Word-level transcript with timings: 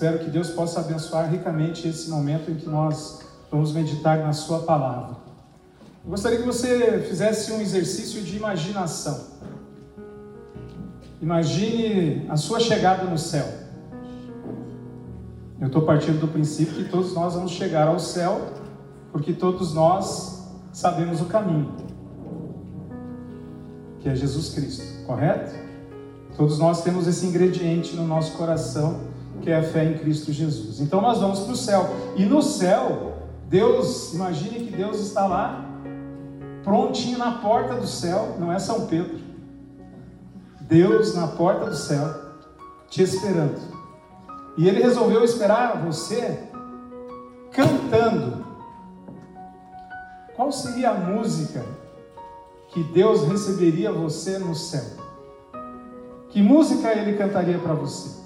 espero 0.00 0.18
que 0.18 0.30
Deus 0.30 0.48
possa 0.48 0.80
abençoar 0.80 1.30
ricamente 1.30 1.86
esse 1.86 2.08
momento 2.08 2.50
em 2.50 2.54
que 2.54 2.66
nós 2.66 3.20
vamos 3.50 3.70
meditar 3.70 4.16
na 4.20 4.32
Sua 4.32 4.60
palavra. 4.60 5.18
Eu 6.02 6.10
gostaria 6.10 6.38
que 6.38 6.46
você 6.46 7.00
fizesse 7.06 7.52
um 7.52 7.60
exercício 7.60 8.22
de 8.22 8.34
imaginação. 8.34 9.26
Imagine 11.20 12.24
a 12.30 12.36
sua 12.38 12.58
chegada 12.60 13.04
no 13.04 13.18
céu. 13.18 13.46
Eu 15.60 15.66
estou 15.66 15.82
partindo 15.82 16.18
do 16.18 16.28
princípio 16.28 16.76
que 16.76 16.88
todos 16.88 17.12
nós 17.12 17.34
vamos 17.34 17.50
chegar 17.50 17.86
ao 17.86 18.00
céu, 18.00 18.54
porque 19.12 19.34
todos 19.34 19.74
nós 19.74 20.48
sabemos 20.72 21.20
o 21.20 21.26
caminho, 21.26 21.76
que 23.98 24.08
é 24.08 24.14
Jesus 24.14 24.54
Cristo, 24.54 25.04
correto? 25.04 25.54
Todos 26.38 26.58
nós 26.58 26.82
temos 26.82 27.06
esse 27.06 27.26
ingrediente 27.26 27.94
no 27.94 28.06
nosso 28.06 28.32
coração, 28.38 29.09
que 29.40 29.50
é 29.50 29.58
a 29.58 29.62
fé 29.62 29.84
em 29.84 29.98
Cristo 29.98 30.32
Jesus. 30.32 30.80
Então 30.80 31.00
nós 31.00 31.18
vamos 31.18 31.40
para 31.40 31.52
o 31.52 31.56
céu. 31.56 31.88
E 32.16 32.24
no 32.24 32.42
céu, 32.42 33.14
Deus, 33.48 34.14
imagine 34.14 34.66
que 34.66 34.76
Deus 34.76 35.00
está 35.00 35.26
lá, 35.26 35.64
prontinho 36.62 37.18
na 37.18 37.32
porta 37.32 37.74
do 37.74 37.86
céu, 37.86 38.36
não 38.38 38.52
é 38.52 38.58
São 38.58 38.86
Pedro. 38.86 39.18
Deus 40.60 41.14
na 41.14 41.26
porta 41.26 41.66
do 41.66 41.76
céu, 41.76 42.14
te 42.88 43.02
esperando. 43.02 43.60
E 44.56 44.68
ele 44.68 44.82
resolveu 44.82 45.24
esperar 45.24 45.82
você 45.84 46.38
cantando. 47.50 48.44
Qual 50.36 50.52
seria 50.52 50.90
a 50.90 50.94
música 50.94 51.64
que 52.68 52.84
Deus 52.84 53.24
receberia 53.24 53.90
você 53.90 54.38
no 54.38 54.54
céu? 54.54 54.84
Que 56.28 56.40
música 56.40 56.92
ele 56.92 57.16
cantaria 57.18 57.58
para 57.58 57.74
você? 57.74 58.19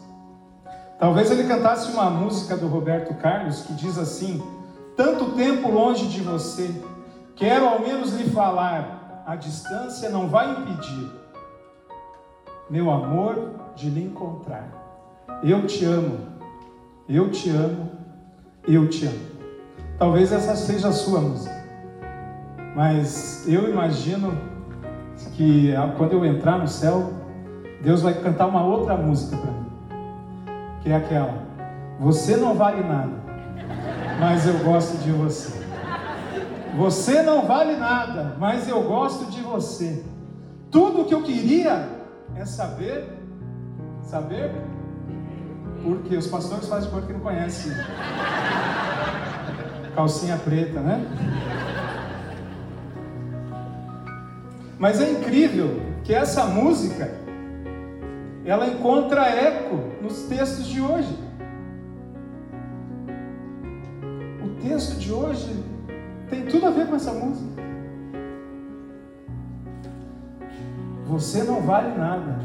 Talvez 1.04 1.30
ele 1.30 1.44
cantasse 1.44 1.92
uma 1.92 2.08
música 2.08 2.56
do 2.56 2.66
Roberto 2.66 3.12
Carlos 3.16 3.60
que 3.60 3.74
diz 3.74 3.98
assim: 3.98 4.42
Tanto 4.96 5.32
tempo 5.32 5.70
longe 5.70 6.06
de 6.06 6.22
você, 6.22 6.82
quero 7.36 7.68
ao 7.68 7.78
menos 7.78 8.14
lhe 8.14 8.30
falar, 8.30 9.22
a 9.26 9.36
distância 9.36 10.08
não 10.08 10.30
vai 10.30 10.50
impedir 10.50 11.10
meu 12.70 12.90
amor 12.90 13.50
de 13.76 13.90
lhe 13.90 14.02
encontrar. 14.02 14.66
Eu 15.42 15.66
te 15.66 15.84
amo, 15.84 16.20
eu 17.06 17.30
te 17.30 17.50
amo, 17.50 17.90
eu 18.66 18.88
te 18.88 19.04
amo. 19.04 19.26
Talvez 19.98 20.32
essa 20.32 20.56
seja 20.56 20.88
a 20.88 20.92
sua 20.92 21.20
música, 21.20 21.66
mas 22.74 23.46
eu 23.46 23.68
imagino 23.68 24.32
que 25.34 25.70
quando 25.98 26.12
eu 26.12 26.24
entrar 26.24 26.58
no 26.58 26.66
céu, 26.66 27.12
Deus 27.82 28.00
vai 28.00 28.14
cantar 28.14 28.46
uma 28.46 28.64
outra 28.64 28.96
música 28.96 29.36
para 29.36 29.53
que 30.84 30.92
é 30.92 30.96
aquela: 30.96 31.42
Você 31.98 32.36
não 32.36 32.54
vale 32.54 32.84
nada, 32.84 33.16
mas 34.20 34.46
eu 34.46 34.58
gosto 34.58 34.98
de 34.98 35.10
você. 35.10 35.64
Você 36.76 37.22
não 37.22 37.46
vale 37.46 37.76
nada, 37.76 38.36
mas 38.38 38.68
eu 38.68 38.82
gosto 38.82 39.30
de 39.30 39.40
você. 39.40 40.04
Tudo 40.70 41.04
que 41.04 41.14
eu 41.14 41.22
queria 41.22 41.88
é 42.36 42.44
saber, 42.44 43.08
saber, 44.02 44.52
porque 45.82 46.16
os 46.16 46.26
pastores 46.26 46.68
fazem 46.68 46.90
conta 46.90 47.06
que 47.06 47.12
não 47.12 47.20
conhecem. 47.20 47.72
Calcinha 49.94 50.36
preta, 50.36 50.80
né? 50.80 51.06
Mas 54.76 55.00
é 55.00 55.12
incrível 55.12 55.80
que 56.02 56.12
essa 56.12 56.44
música 56.46 57.23
ela 58.44 58.66
encontra 58.66 59.28
eco 59.28 59.76
nos 60.02 60.22
textos 60.22 60.66
de 60.66 60.80
hoje. 60.80 61.18
O 64.44 64.60
texto 64.62 64.98
de 64.98 65.12
hoje 65.12 65.64
tem 66.28 66.44
tudo 66.46 66.66
a 66.66 66.70
ver 66.70 66.86
com 66.86 66.96
essa 66.96 67.12
música. 67.12 67.54
Você 71.06 71.42
não 71.42 71.60
vale 71.62 71.96
nada. 71.96 72.38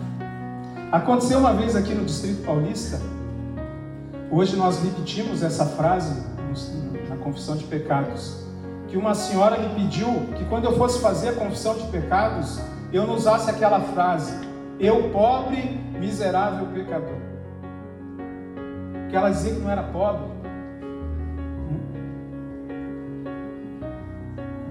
Aconteceu 0.92 1.40
uma 1.40 1.54
vez 1.54 1.76
aqui 1.76 1.94
no 1.94 2.06
Distrito 2.06 2.46
Paulista. 2.46 3.00
Hoje 4.32 4.56
nós 4.56 4.82
repetimos 4.84 5.44
essa 5.44 5.66
frase 5.66 6.24
na 7.10 7.16
confissão 7.18 7.56
de 7.58 7.64
pecados. 7.66 8.44
Que 8.88 8.98
uma 8.98 9.14
senhora 9.14 9.58
me 9.58 9.70
pediu 9.76 10.08
que 10.36 10.46
quando 10.46 10.66
eu 10.66 10.78
fosse 10.78 11.00
fazer 11.00 11.30
a 11.30 11.34
confissão 11.34 11.76
de 11.76 11.88
pecados, 11.88 12.60
eu 12.92 13.06
não 13.06 13.16
usasse 13.16 13.50
aquela 13.50 13.80
frase, 13.80 14.34
eu 14.80 15.10
pobre, 15.12 15.80
miserável 16.00 16.68
pecador. 16.68 17.18
Que 19.10 19.16
ela 19.16 19.30
dizia 19.30 19.54
que 19.54 19.60
não 19.60 19.70
era 19.70 19.84
pobre. 19.84 20.40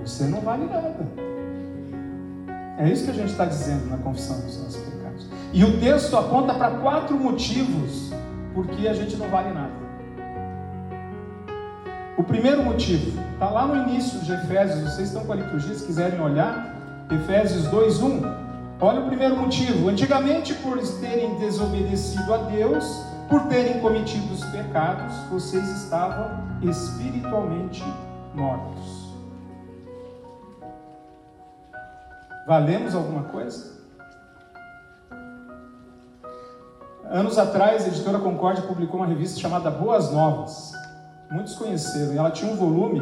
Você 0.05 0.25
não 0.25 0.41
vale 0.41 0.65
nada. 0.65 1.07
É 2.79 2.89
isso 2.89 3.05
que 3.05 3.11
a 3.11 3.15
gente 3.15 3.31
está 3.31 3.45
dizendo 3.45 3.91
na 3.91 3.99
confissão 3.99 4.41
dos 4.41 4.63
nossos 4.63 4.77
pecados. 4.77 5.27
E 5.53 5.65
o 5.65 5.81
texto 5.81 6.17
aponta 6.17 6.55
para 6.55 6.71
quatro 6.79 7.17
motivos 7.17 8.13
por 8.55 8.67
que 8.69 8.89
a 8.89 8.95
gente 8.95 9.17
não 9.17 9.29
vale 9.29 9.53
nada. 9.53 9.73
O 12.17 12.23
primeiro 12.23 12.63
motivo 12.63 13.21
está 13.33 13.51
lá 13.51 13.67
no 13.67 13.89
início 13.89 14.21
de 14.21 14.33
Efésios. 14.33 14.81
Vocês 14.93 15.09
estão 15.09 15.25
com 15.25 15.33
a 15.33 15.37
liturgia, 15.37 15.75
se 15.75 15.87
quiserem 15.87 16.21
olhar, 16.21 16.75
Efésios 17.11 17.67
2:1. 17.69 18.48
Olha 18.81 19.01
o 19.01 19.07
primeiro 19.07 19.37
motivo. 19.37 19.89
Antigamente, 19.89 20.55
por 20.55 20.79
terem 21.01 21.35
desobedecido 21.35 22.33
a 22.33 22.39
Deus, 22.39 22.85
por 23.29 23.43
terem 23.49 23.81
cometido 23.81 24.33
os 24.33 24.45
pecados, 24.45 25.17
vocês 25.31 25.69
estavam 25.83 26.45
espiritualmente 26.63 27.83
mortos. 28.33 29.09
Valemos 32.47 32.95
alguma 32.95 33.25
coisa? 33.25 33.79
Anos 37.11 37.37
atrás, 37.37 37.85
a 37.85 37.89
editora 37.89 38.21
Concórdia 38.21 38.63
publicou 38.63 39.01
uma 39.01 39.07
revista 39.07 39.41
chamada 39.41 39.73
Boas 39.73 40.13
Novas. 40.13 40.73
Muitos 41.33 41.57
conheceram. 41.57 42.15
E 42.15 42.19
ela 42.19 42.31
tinha 42.31 42.53
um 42.53 42.57
volume, 42.57 43.01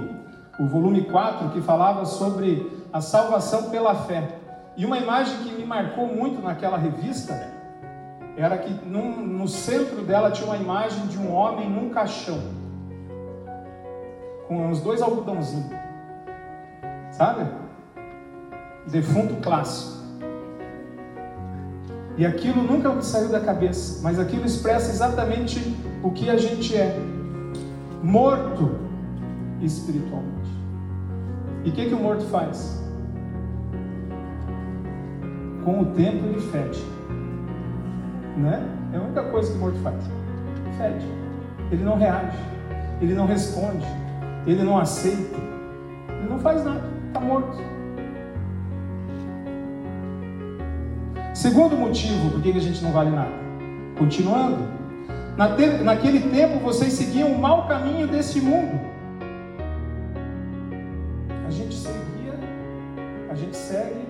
o 0.58 0.66
volume 0.66 1.04
4, 1.04 1.50
que 1.50 1.60
falava 1.60 2.06
sobre 2.06 2.82
a 2.90 3.02
salvação 3.02 3.64
pela 3.64 3.94
fé. 3.94 4.35
E 4.76 4.84
uma 4.84 4.98
imagem 4.98 5.38
que 5.38 5.52
me 5.52 5.64
marcou 5.64 6.06
muito 6.06 6.42
naquela 6.42 6.76
revista 6.76 7.50
era 8.36 8.58
que 8.58 8.70
num, 8.86 9.24
no 9.24 9.48
centro 9.48 10.02
dela 10.02 10.30
tinha 10.30 10.46
uma 10.46 10.56
imagem 10.56 11.06
de 11.06 11.18
um 11.18 11.32
homem 11.32 11.70
num 11.70 11.88
caixão, 11.90 12.38
com 14.46 14.66
uns 14.66 14.80
dois 14.80 15.00
algodãozinhos. 15.00 15.74
Sabe? 17.12 17.46
defunto 18.86 19.34
clássico. 19.36 19.96
E 22.16 22.24
aquilo 22.24 22.62
nunca 22.62 22.90
me 22.90 23.02
saiu 23.02 23.28
da 23.28 23.40
cabeça, 23.40 24.00
mas 24.02 24.18
aquilo 24.18 24.46
expressa 24.46 24.90
exatamente 24.90 25.76
o 26.02 26.10
que 26.10 26.30
a 26.30 26.36
gente 26.36 26.74
é: 26.74 26.98
morto 28.02 28.78
espiritualmente. 29.60 30.50
E 31.64 31.70
o 31.70 31.72
que, 31.72 31.86
que 31.86 31.94
o 31.94 31.98
morto 31.98 32.24
faz? 32.26 32.82
Com 35.66 35.80
o 35.80 35.86
tempo 35.86 36.24
ele 36.26 36.40
fede. 36.40 36.80
Né? 38.36 38.64
É 38.92 38.98
a 38.98 39.00
única 39.00 39.24
coisa 39.24 39.50
que 39.50 39.58
o 39.58 39.60
morto 39.60 39.78
faz. 39.80 39.96
Fede. 40.78 41.04
Ele 41.72 41.82
não 41.82 41.98
reage, 41.98 42.38
ele 43.00 43.14
não 43.14 43.26
responde, 43.26 43.84
ele 44.46 44.62
não 44.62 44.78
aceita, 44.78 45.36
ele 46.08 46.28
não 46.30 46.38
faz 46.38 46.64
nada, 46.64 46.84
está 47.08 47.18
morto. 47.18 47.58
Segundo 51.34 51.76
motivo 51.76 52.30
por 52.30 52.40
que 52.40 52.50
a 52.52 52.60
gente 52.60 52.80
não 52.84 52.92
vale 52.92 53.10
nada. 53.10 53.34
Continuando. 53.98 54.68
naquele 55.36 56.30
tempo 56.30 56.60
vocês 56.60 56.92
seguiam 56.92 57.32
o 57.32 57.40
mau 57.40 57.66
caminho 57.66 58.06
desse 58.06 58.40
mundo. 58.40 58.78
A 61.44 61.50
gente 61.50 61.74
seguia, 61.74 62.38
a 63.28 63.34
gente 63.34 63.56
segue. 63.56 64.06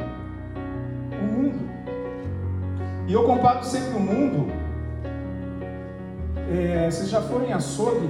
E 3.06 3.12
eu 3.12 3.24
comparo 3.24 3.64
sempre 3.64 3.96
o 3.96 4.00
mundo. 4.00 4.52
É, 6.50 6.90
vocês 6.90 7.08
já 7.08 7.20
foram 7.20 7.46
em 7.46 7.52
açougue? 7.52 8.08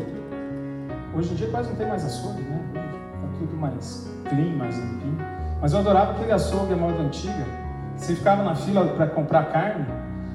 Hoje 1.16 1.32
em 1.32 1.34
dia 1.34 1.48
quase 1.48 1.70
não 1.70 1.76
tem 1.76 1.88
mais 1.88 2.04
açougue, 2.04 2.42
né? 2.42 2.60
Está 2.74 3.38
tudo 3.38 3.56
mais 3.56 4.10
clean, 4.28 4.56
mais 4.56 4.76
limpinho. 4.76 5.18
Mas 5.60 5.72
eu 5.72 5.78
adorava 5.78 6.12
aquele 6.12 6.32
açougue 6.32 6.72
a 6.72 6.76
moda 6.76 7.02
antiga 7.02 7.66
você 7.96 8.14
ficava 8.14 8.42
na 8.42 8.54
fila 8.54 8.86
para 8.88 9.06
comprar 9.06 9.46
carne, 9.46 9.86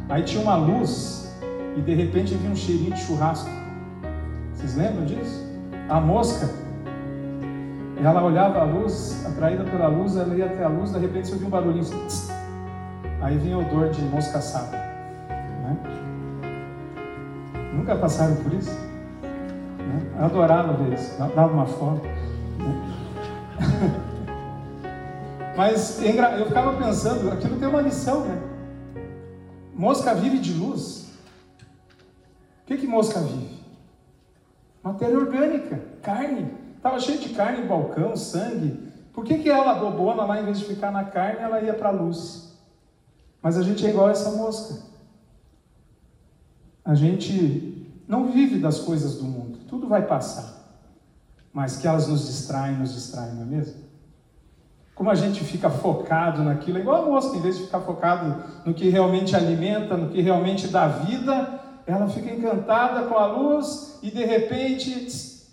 aí 0.10 0.24
tinha 0.24 0.42
uma 0.42 0.56
luz 0.56 1.32
e 1.78 1.82
de 1.82 1.94
repente 1.94 2.34
vinha 2.34 2.52
um 2.52 2.56
cheirinho 2.56 2.92
de 2.92 3.00
churrasco. 3.00 3.50
Vocês 4.54 4.76
lembram 4.76 5.06
disso? 5.06 5.48
A 5.88 6.00
mosca, 6.00 6.50
ela 8.04 8.24
olhava 8.24 8.60
a 8.60 8.64
luz, 8.64 9.24
atraída 9.26 9.64
pela 9.64 9.88
luz, 9.88 10.18
ela 10.18 10.34
ia 10.36 10.46
até 10.46 10.64
a 10.64 10.68
luz, 10.68 10.92
de 10.92 11.00
repente 11.00 11.28
você 11.28 11.34
ouvia 11.34 11.48
um 11.48 11.52
barulhinho. 11.52 11.84
Tss, 11.84 12.32
aí 13.22 13.38
vinha 13.38 13.58
o 13.58 13.62
odor 13.62 13.90
de 13.90 14.02
mosca 14.04 14.40
assada. 14.40 14.78
Né? 15.28 15.78
Nunca 17.74 17.96
passaram 17.96 18.36
por 18.38 18.54
isso? 18.54 18.72
Né? 18.72 20.02
Adorava 20.20 20.74
ver 20.74 20.94
isso, 20.94 21.18
dava 21.18 21.54
uma 21.54 21.66
fome. 21.66 22.02
Né? 22.58 22.92
Mas 25.56 26.02
eu 26.02 26.46
ficava 26.48 26.78
pensando, 26.78 27.32
aquilo 27.32 27.58
tem 27.58 27.68
uma 27.68 27.82
lição, 27.82 28.22
né? 28.26 28.42
Mosca 29.76 30.14
vive 30.16 30.40
de 30.40 30.54
luz. 30.54 31.12
O 32.64 32.68
que, 32.68 32.78
que 32.78 32.88
mosca 32.88 33.20
vive? 33.20 33.62
Matéria 34.84 35.18
orgânica, 35.18 35.80
carne. 36.02 36.52
Estava 36.78 37.00
cheio 37.00 37.20
de 37.20 37.30
carne 37.30 37.68
balcão, 37.68 38.16
sangue. 38.16 38.92
Por 39.14 39.26
que, 39.26 39.40
que 39.40 39.50
ela, 39.50 39.74
bobona, 39.74 40.24
lá, 40.24 40.40
em 40.40 40.46
vez 40.46 40.60
de 40.60 40.66
ficar 40.66 40.92
na 40.92 41.04
carne, 41.04 41.40
ela 41.42 41.62
ia 41.62 41.74
para 41.74 41.90
a 41.90 41.92
luz? 41.92 42.51
Mas 43.42 43.58
a 43.58 43.64
gente 43.64 43.86
é 43.86 43.90
igual 43.90 44.08
a 44.08 44.12
essa 44.12 44.32
mosca. 44.32 44.76
A 46.86 46.94
gente 46.94 47.92
não 48.08 48.32
vive 48.32 48.60
das 48.60 48.80
coisas 48.80 49.18
do 49.18 49.24
mundo. 49.24 49.60
Tudo 49.68 49.88
vai 49.88 50.06
passar. 50.06 50.62
Mas 51.54 51.78
que 51.78 51.88
elas 51.88 52.08
nos 52.08 52.28
distraem, 52.28 52.78
nos 52.78 52.94
distraem, 52.94 53.34
não 53.34 53.44
é 53.44 53.46
mesmo? 53.46 53.82
Como 54.94 55.10
a 55.10 55.16
gente 55.16 55.44
fica 55.44 55.70
focado 55.70 56.44
naquilo, 56.44 56.78
é 56.78 56.82
igual 56.82 57.04
a 57.04 57.06
mosca, 57.06 57.36
em 57.36 57.42
vez 57.42 57.58
de 57.58 57.64
ficar 57.64 57.80
focado 57.82 58.44
no 58.66 58.74
que 58.74 58.90
realmente 58.90 59.36
alimenta, 59.36 59.98
no 59.98 60.10
que 60.10 60.22
realmente 60.22 60.68
dá 60.68 60.88
vida, 60.88 61.60
ela 61.88 62.08
fica 62.08 62.30
encantada 62.30 63.08
com 63.08 63.18
a 63.18 63.26
luz 63.26 63.98
e 64.04 64.12
de 64.12 64.24
repente 64.24 65.50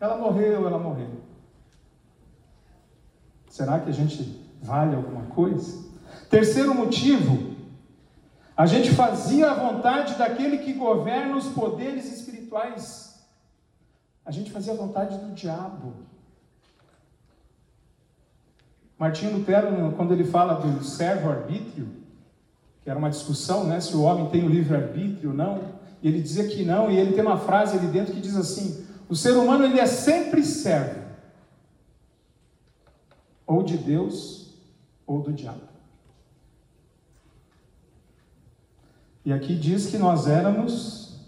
ela 0.00 0.16
morreu, 0.16 0.66
ela 0.66 0.78
morreu. 0.78 1.10
Será 3.48 3.78
que 3.80 3.90
a 3.90 3.92
gente 3.92 4.40
vale 4.62 4.94
alguma 4.94 5.22
coisa? 5.26 5.85
Terceiro 6.28 6.74
motivo, 6.74 7.56
a 8.56 8.66
gente 8.66 8.90
fazia 8.90 9.50
a 9.50 9.54
vontade 9.54 10.14
daquele 10.14 10.58
que 10.58 10.72
governa 10.72 11.36
os 11.36 11.48
poderes 11.48 12.10
espirituais. 12.10 13.22
A 14.24 14.30
gente 14.30 14.50
fazia 14.50 14.72
a 14.72 14.76
vontade 14.76 15.18
do 15.18 15.34
diabo. 15.34 15.94
Martinho 18.98 19.36
Lutero, 19.36 19.92
quando 19.96 20.14
ele 20.14 20.24
fala 20.24 20.54
do 20.54 20.82
servo-arbítrio, 20.82 21.86
que 22.82 22.88
era 22.88 22.98
uma 22.98 23.10
discussão, 23.10 23.64
né, 23.64 23.78
se 23.78 23.94
o 23.94 24.02
homem 24.02 24.30
tem 24.30 24.44
o 24.44 24.48
livre-arbítrio 24.48 25.30
ou 25.30 25.36
não, 25.36 25.60
e 26.02 26.08
ele 26.08 26.22
dizia 26.22 26.48
que 26.48 26.64
não, 26.64 26.90
e 26.90 26.96
ele 26.96 27.12
tem 27.12 27.22
uma 27.22 27.36
frase 27.38 27.76
ali 27.76 27.88
dentro 27.88 28.14
que 28.14 28.20
diz 28.20 28.36
assim: 28.36 28.86
o 29.08 29.14
ser 29.14 29.32
humano 29.32 29.64
ele 29.64 29.78
é 29.78 29.86
sempre 29.86 30.42
servo, 30.44 31.02
ou 33.46 33.62
de 33.62 33.76
Deus 33.76 34.54
ou 35.06 35.20
do 35.20 35.32
diabo. 35.32 35.75
E 39.26 39.32
aqui 39.32 39.56
diz 39.56 39.86
que 39.86 39.98
nós 39.98 40.28
éramos 40.28 41.18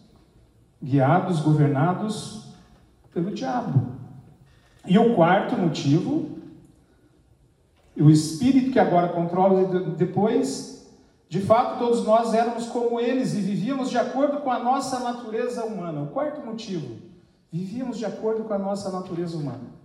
guiados, 0.80 1.40
governados 1.40 2.44
pelo 3.12 3.34
diabo. 3.34 3.88
E 4.86 4.96
o 4.96 5.16
quarto 5.16 5.56
motivo, 5.56 6.38
o 7.96 8.08
espírito 8.08 8.70
que 8.70 8.78
agora 8.78 9.08
controla 9.08 9.80
depois, 9.96 10.88
de 11.28 11.40
fato 11.40 11.80
todos 11.80 12.04
nós 12.04 12.32
éramos 12.34 12.66
como 12.66 13.00
eles 13.00 13.34
e 13.34 13.40
vivíamos 13.40 13.90
de 13.90 13.98
acordo 13.98 14.42
com 14.42 14.50
a 14.52 14.60
nossa 14.60 15.00
natureza 15.00 15.64
humana. 15.64 16.02
O 16.02 16.10
quarto 16.10 16.40
motivo, 16.40 16.98
vivíamos 17.50 17.98
de 17.98 18.04
acordo 18.04 18.44
com 18.44 18.54
a 18.54 18.58
nossa 18.58 18.92
natureza 18.92 19.36
humana. 19.36 19.76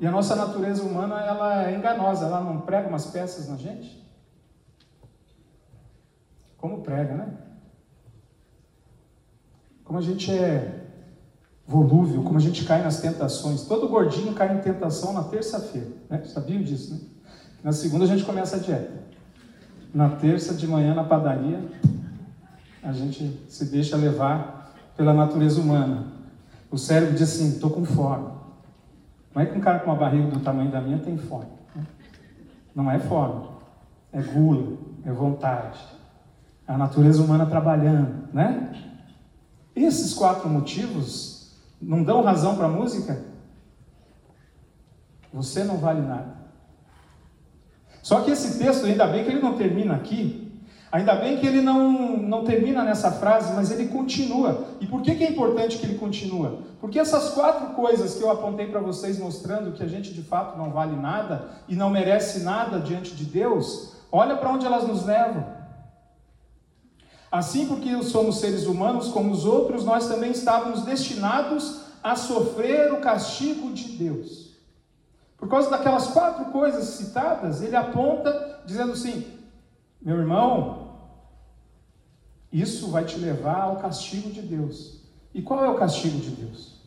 E 0.00 0.06
a 0.08 0.10
nossa 0.10 0.34
natureza 0.34 0.82
humana, 0.82 1.20
ela 1.20 1.68
é 1.68 1.76
enganosa, 1.76 2.26
ela 2.26 2.40
não 2.40 2.62
prega 2.62 2.88
umas 2.88 3.06
peças 3.06 3.48
na 3.48 3.56
gente? 3.56 4.07
Como 6.58 6.82
prega, 6.82 7.14
né? 7.14 7.28
Como 9.84 9.98
a 9.98 10.02
gente 10.02 10.30
é 10.30 10.84
volúvel, 11.66 12.22
como 12.22 12.36
a 12.36 12.40
gente 12.40 12.64
cai 12.64 12.82
nas 12.82 13.00
tentações. 13.00 13.62
Todo 13.62 13.88
gordinho 13.88 14.34
cai 14.34 14.54
em 14.54 14.60
tentação 14.60 15.12
na 15.12 15.24
terça-feira, 15.24 15.88
né? 16.10 16.22
Sabiam 16.24 16.62
disso, 16.62 16.94
né? 16.94 17.00
Na 17.62 17.72
segunda 17.72 18.04
a 18.04 18.08
gente 18.08 18.24
começa 18.24 18.56
a 18.56 18.58
dieta. 18.58 19.08
Na 19.94 20.10
terça 20.10 20.54
de 20.54 20.66
manhã 20.66 20.94
na 20.94 21.04
padaria, 21.04 21.60
a 22.82 22.92
gente 22.92 23.40
se 23.48 23.64
deixa 23.66 23.96
levar 23.96 24.74
pela 24.96 25.14
natureza 25.14 25.60
humana. 25.60 26.06
O 26.70 26.76
cérebro 26.76 27.14
diz 27.14 27.34
assim: 27.34 27.50
estou 27.50 27.70
com 27.70 27.84
fome. 27.84 28.28
Não 29.34 29.42
é 29.42 29.46
que 29.46 29.56
um 29.56 29.60
cara 29.60 29.78
com 29.80 29.90
uma 29.90 29.96
barriga 29.96 30.28
do 30.28 30.40
tamanho 30.40 30.70
da 30.70 30.80
minha 30.80 30.98
tem 30.98 31.16
fome. 31.16 31.46
Né? 31.74 31.86
Não 32.74 32.90
é 32.90 32.98
fome, 32.98 33.46
é 34.12 34.20
gula, 34.20 34.76
é 35.04 35.12
vontade. 35.12 35.78
A 36.68 36.78
natureza 36.78 37.22
humana 37.22 37.46
trabalhando, 37.46 38.28
né? 38.32 38.72
Esses 39.74 40.14
quatro 40.14 40.48
motivos 40.48 41.56
não 41.80 42.04
dão 42.04 42.22
razão 42.22 42.54
para 42.56 42.66
a 42.66 42.70
música? 42.70 43.24
Você 45.32 45.64
não 45.64 45.78
vale 45.78 46.02
nada. 46.02 46.36
Só 48.02 48.20
que 48.20 48.30
esse 48.30 48.58
texto, 48.58 48.86
ainda 48.86 49.06
bem 49.06 49.24
que 49.24 49.30
ele 49.30 49.40
não 49.40 49.56
termina 49.56 49.94
aqui, 49.94 50.48
Ainda 50.90 51.14
bem 51.16 51.36
que 51.36 51.46
ele 51.46 51.60
não, 51.60 52.16
não 52.16 52.44
termina 52.44 52.82
nessa 52.82 53.12
frase, 53.12 53.52
mas 53.52 53.70
ele 53.70 53.88
continua. 53.88 54.64
E 54.80 54.86
por 54.86 55.02
que, 55.02 55.14
que 55.14 55.24
é 55.24 55.30
importante 55.30 55.76
que 55.76 55.84
ele 55.84 55.98
continua? 55.98 56.60
Porque 56.80 56.98
essas 56.98 57.30
quatro 57.30 57.74
coisas 57.74 58.14
que 58.14 58.22
eu 58.22 58.30
apontei 58.30 58.66
para 58.68 58.80
vocês, 58.80 59.18
mostrando 59.18 59.72
que 59.72 59.82
a 59.82 59.86
gente 59.86 60.14
de 60.14 60.22
fato 60.22 60.56
não 60.56 60.70
vale 60.70 60.96
nada 60.96 61.50
e 61.68 61.74
não 61.76 61.90
merece 61.90 62.40
nada 62.40 62.80
diante 62.80 63.14
de 63.14 63.26
Deus, 63.26 63.96
olha 64.10 64.36
para 64.36 64.50
onde 64.50 64.64
elas 64.64 64.86
nos 64.86 65.04
levam. 65.04 65.57
Assim, 67.30 67.66
porque 67.66 68.02
somos 68.02 68.38
seres 68.38 68.66
humanos 68.66 69.08
como 69.08 69.32
os 69.32 69.44
outros, 69.44 69.84
nós 69.84 70.08
também 70.08 70.30
estávamos 70.30 70.82
destinados 70.82 71.82
a 72.02 72.16
sofrer 72.16 72.92
o 72.92 73.00
castigo 73.00 73.72
de 73.72 73.96
Deus. 73.96 74.48
Por 75.36 75.48
causa 75.48 75.70
daquelas 75.70 76.08
quatro 76.08 76.46
coisas 76.46 76.84
citadas, 76.84 77.62
ele 77.62 77.76
aponta 77.76 78.60
dizendo 78.66 78.92
assim: 78.92 79.24
meu 80.00 80.16
irmão, 80.16 80.88
isso 82.52 82.88
vai 82.88 83.04
te 83.04 83.18
levar 83.18 83.62
ao 83.62 83.76
castigo 83.76 84.30
de 84.30 84.40
Deus. 84.40 84.98
E 85.34 85.42
qual 85.42 85.64
é 85.64 85.68
o 85.68 85.76
castigo 85.76 86.18
de 86.18 86.30
Deus? 86.30 86.78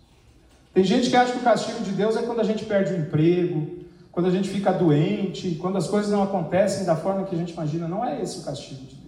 Tem 0.74 0.84
gente 0.84 1.10
que 1.10 1.16
acha 1.16 1.34
que 1.34 1.40
o 1.40 1.44
castigo 1.44 1.82
de 1.82 1.92
Deus 1.92 2.16
é 2.16 2.24
quando 2.24 2.40
a 2.40 2.44
gente 2.44 2.66
perde 2.66 2.94
o 2.94 2.98
emprego, 2.98 3.82
quando 4.12 4.26
a 4.26 4.32
gente 4.32 4.50
fica 4.50 4.72
doente, 4.72 5.56
quando 5.56 5.78
as 5.78 5.88
coisas 5.88 6.12
não 6.12 6.24
acontecem 6.24 6.86
da 6.86 6.96
forma 6.96 7.26
que 7.26 7.36
a 7.36 7.38
gente 7.38 7.54
imagina. 7.54 7.88
Não 7.88 8.04
é 8.04 8.22
esse 8.22 8.40
o 8.40 8.44
castigo 8.44 8.82
de 8.82 8.96
Deus. 8.96 9.01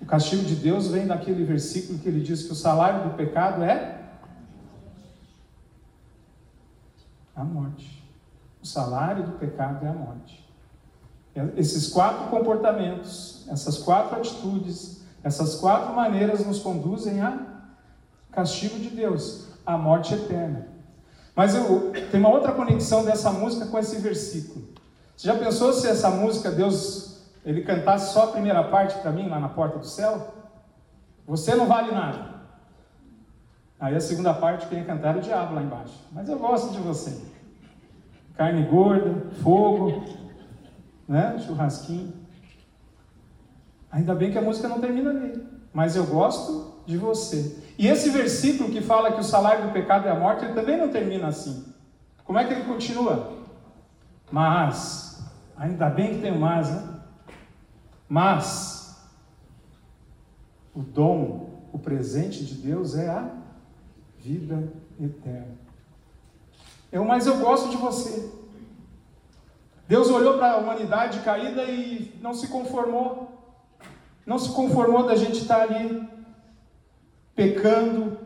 O 0.00 0.06
castigo 0.06 0.42
de 0.44 0.56
Deus 0.56 0.88
vem 0.88 1.06
daquele 1.06 1.44
versículo 1.44 1.98
que 1.98 2.08
ele 2.08 2.20
diz 2.20 2.42
que 2.44 2.52
o 2.52 2.54
salário 2.54 3.08
do 3.08 3.16
pecado 3.16 3.62
é 3.62 4.00
a 7.34 7.44
morte. 7.44 8.02
O 8.62 8.66
salário 8.66 9.24
do 9.24 9.32
pecado 9.32 9.84
é 9.84 9.88
a 9.88 9.92
morte. 9.92 10.44
Esses 11.56 11.88
quatro 11.88 12.28
comportamentos, 12.28 13.44
essas 13.48 13.78
quatro 13.78 14.16
atitudes, 14.16 15.02
essas 15.22 15.56
quatro 15.56 15.94
maneiras 15.94 16.46
nos 16.46 16.60
conduzem 16.60 17.20
a 17.20 17.54
castigo 18.30 18.78
de 18.78 18.90
Deus, 18.90 19.48
a 19.66 19.76
morte 19.76 20.14
eterna. 20.14 20.68
Mas 21.34 21.54
eu 21.54 21.92
tem 22.10 22.20
uma 22.20 22.28
outra 22.28 22.52
conexão 22.52 23.04
dessa 23.04 23.30
música 23.32 23.66
com 23.66 23.78
esse 23.78 23.96
versículo. 23.96 24.68
Você 25.16 25.26
já 25.26 25.36
pensou 25.36 25.72
se 25.72 25.88
essa 25.88 26.10
música 26.10 26.50
Deus 26.50 27.13
ele 27.44 27.62
cantasse 27.62 28.12
só 28.12 28.24
a 28.24 28.32
primeira 28.32 28.62
parte 28.64 28.98
para 28.98 29.12
mim 29.12 29.28
lá 29.28 29.38
na 29.38 29.48
porta 29.48 29.78
do 29.78 29.86
céu? 29.86 30.34
Você 31.26 31.54
não 31.54 31.66
vale 31.66 31.92
nada. 31.92 32.34
Aí 33.78 33.94
a 33.94 34.00
segunda 34.00 34.32
parte 34.32 34.66
quem 34.66 34.78
ia 34.78 34.84
cantar 34.84 35.10
era 35.10 35.18
o 35.18 35.22
diabo 35.22 35.54
lá 35.54 35.62
embaixo. 35.62 35.94
Mas 36.12 36.28
eu 36.28 36.38
gosto 36.38 36.72
de 36.72 36.78
você. 36.78 37.22
Carne 38.34 38.64
gorda, 38.64 39.30
fogo, 39.42 40.04
né? 41.06 41.38
Churrasquinho. 41.46 42.12
Ainda 43.90 44.14
bem 44.14 44.32
que 44.32 44.38
a 44.38 44.42
música 44.42 44.68
não 44.68 44.80
termina 44.80 45.10
ali. 45.10 45.46
Mas 45.72 45.96
eu 45.96 46.06
gosto 46.06 46.82
de 46.86 46.96
você. 46.96 47.62
E 47.78 47.86
esse 47.86 48.10
versículo 48.10 48.70
que 48.70 48.80
fala 48.80 49.12
que 49.12 49.20
o 49.20 49.24
salário 49.24 49.66
do 49.66 49.72
pecado 49.72 50.08
é 50.08 50.10
a 50.10 50.18
morte, 50.18 50.44
ele 50.44 50.54
também 50.54 50.78
não 50.78 50.88
termina 50.88 51.28
assim. 51.28 51.72
Como 52.24 52.38
é 52.38 52.44
que 52.44 52.54
ele 52.54 52.64
continua? 52.64 53.32
Mas, 54.30 55.22
ainda 55.56 55.90
bem 55.90 56.14
que 56.14 56.20
tem 56.22 56.32
o 56.32 56.40
mas, 56.40 56.70
né? 56.70 56.93
Mas, 58.14 58.94
o 60.72 60.78
dom, 60.78 61.50
o 61.72 61.78
presente 61.80 62.44
de 62.44 62.54
Deus 62.54 62.94
é 62.94 63.08
a 63.08 63.28
vida 64.20 64.72
eterna. 65.00 65.58
Eu, 66.92 67.04
mas 67.04 67.26
eu 67.26 67.38
gosto 67.40 67.70
de 67.70 67.76
você. 67.76 68.32
Deus 69.88 70.10
olhou 70.10 70.38
para 70.38 70.52
a 70.52 70.58
humanidade 70.58 71.24
caída 71.24 71.64
e 71.64 72.16
não 72.22 72.32
se 72.32 72.46
conformou. 72.46 73.32
Não 74.24 74.38
se 74.38 74.50
conformou 74.50 75.04
da 75.04 75.16
gente 75.16 75.40
estar 75.40 75.62
ali 75.62 76.08
pecando, 77.34 78.16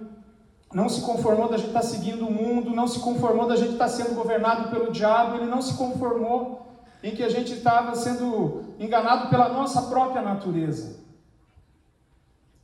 não 0.71 0.91
se 0.91 1.01
conformou 1.01 1.49
da 1.49 1.57
gente 1.57 1.69
estar 1.69 1.81
seguindo 1.81 2.27
o 2.27 2.31
mundo, 2.31 2.77
não 2.77 2.87
se 2.87 3.01
conformou 3.01 3.49
da 3.49 3.57
gente 3.57 3.73
estar 3.73 3.89
sendo 3.89 4.15
governado 4.15 4.69
pelo 4.69 4.93
diabo, 4.93 5.37
ele 5.37 5.47
não 5.47 5.63
se 5.63 5.79
conformou 5.79 6.68
em 7.03 7.15
que 7.15 7.23
a 7.23 7.29
gente 7.29 7.53
estava 7.53 7.95
sendo 7.95 8.65
enganado 8.79 9.29
pela 9.29 9.49
nossa 9.49 9.83
própria 9.83 10.23
natureza. 10.23 11.01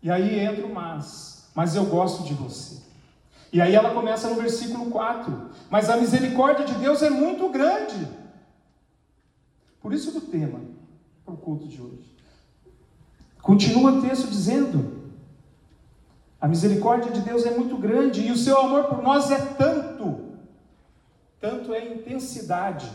E 0.03 0.11
aí 0.11 0.41
entra 0.41 0.67
o 0.67 0.75
mas. 0.75 1.51
Mas 1.55 1.77
eu 1.77 1.87
gosto 1.87 2.25
de 2.25 2.35
você. 2.35 2.83
E 3.53 3.61
aí 3.61 3.75
ela 3.75 3.95
começa 3.95 4.29
no 4.29 4.35
versículo 4.35 4.91
4. 4.91 5.51
Mas 5.71 5.89
a 5.89 5.97
misericórdia 5.97 6.67
de 6.67 6.75
Deus 6.75 7.03
é 7.03 7.11
muito 7.11 7.49
grande. 7.49 8.09
Por 9.81 9.93
isso 9.93 10.11
do 10.11 10.21
tema 10.21 10.61
para 11.25 11.35
o 11.35 11.37
culto 11.37 11.69
de 11.69 11.81
hoje. 11.81 12.15
Continua 13.41 13.93
o 13.93 14.03
texto 14.03 14.27
dizendo: 14.29 15.13
a 16.41 16.49
misericórdia 16.49 17.13
de 17.13 17.21
Deus 17.21 17.47
é 17.47 17.51
muito 17.51 17.77
grande 17.77 18.27
e 18.27 18.33
o 18.33 18.37
seu 18.37 18.59
amor 18.59 18.85
por 18.85 19.03
nós 19.03 19.31
é 19.31 19.39
tanto, 19.39 20.37
tanto 21.41 21.73
é 21.73 21.95
intensidade. 21.95 22.91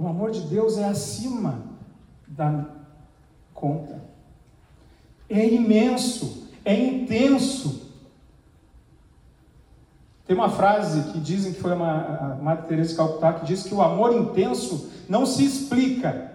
O 0.00 0.08
amor 0.08 0.30
de 0.30 0.40
Deus 0.40 0.78
é 0.78 0.88
acima 0.88 1.62
da 2.26 2.64
conta, 3.52 4.02
é 5.28 5.46
imenso, 5.46 6.48
é 6.64 6.74
intenso. 6.74 7.92
Tem 10.26 10.34
uma 10.34 10.48
frase 10.48 11.12
que 11.12 11.20
dizem 11.20 11.52
que 11.52 11.60
foi 11.60 11.74
uma, 11.74 12.00
a 12.00 12.34
Madre 12.36 12.68
Teresa 12.68 12.96
Calcutá 12.96 13.34
que 13.34 13.44
diz 13.44 13.64
que 13.64 13.74
o 13.74 13.82
amor 13.82 14.16
intenso 14.16 14.90
não 15.06 15.26
se 15.26 15.44
explica, 15.44 16.32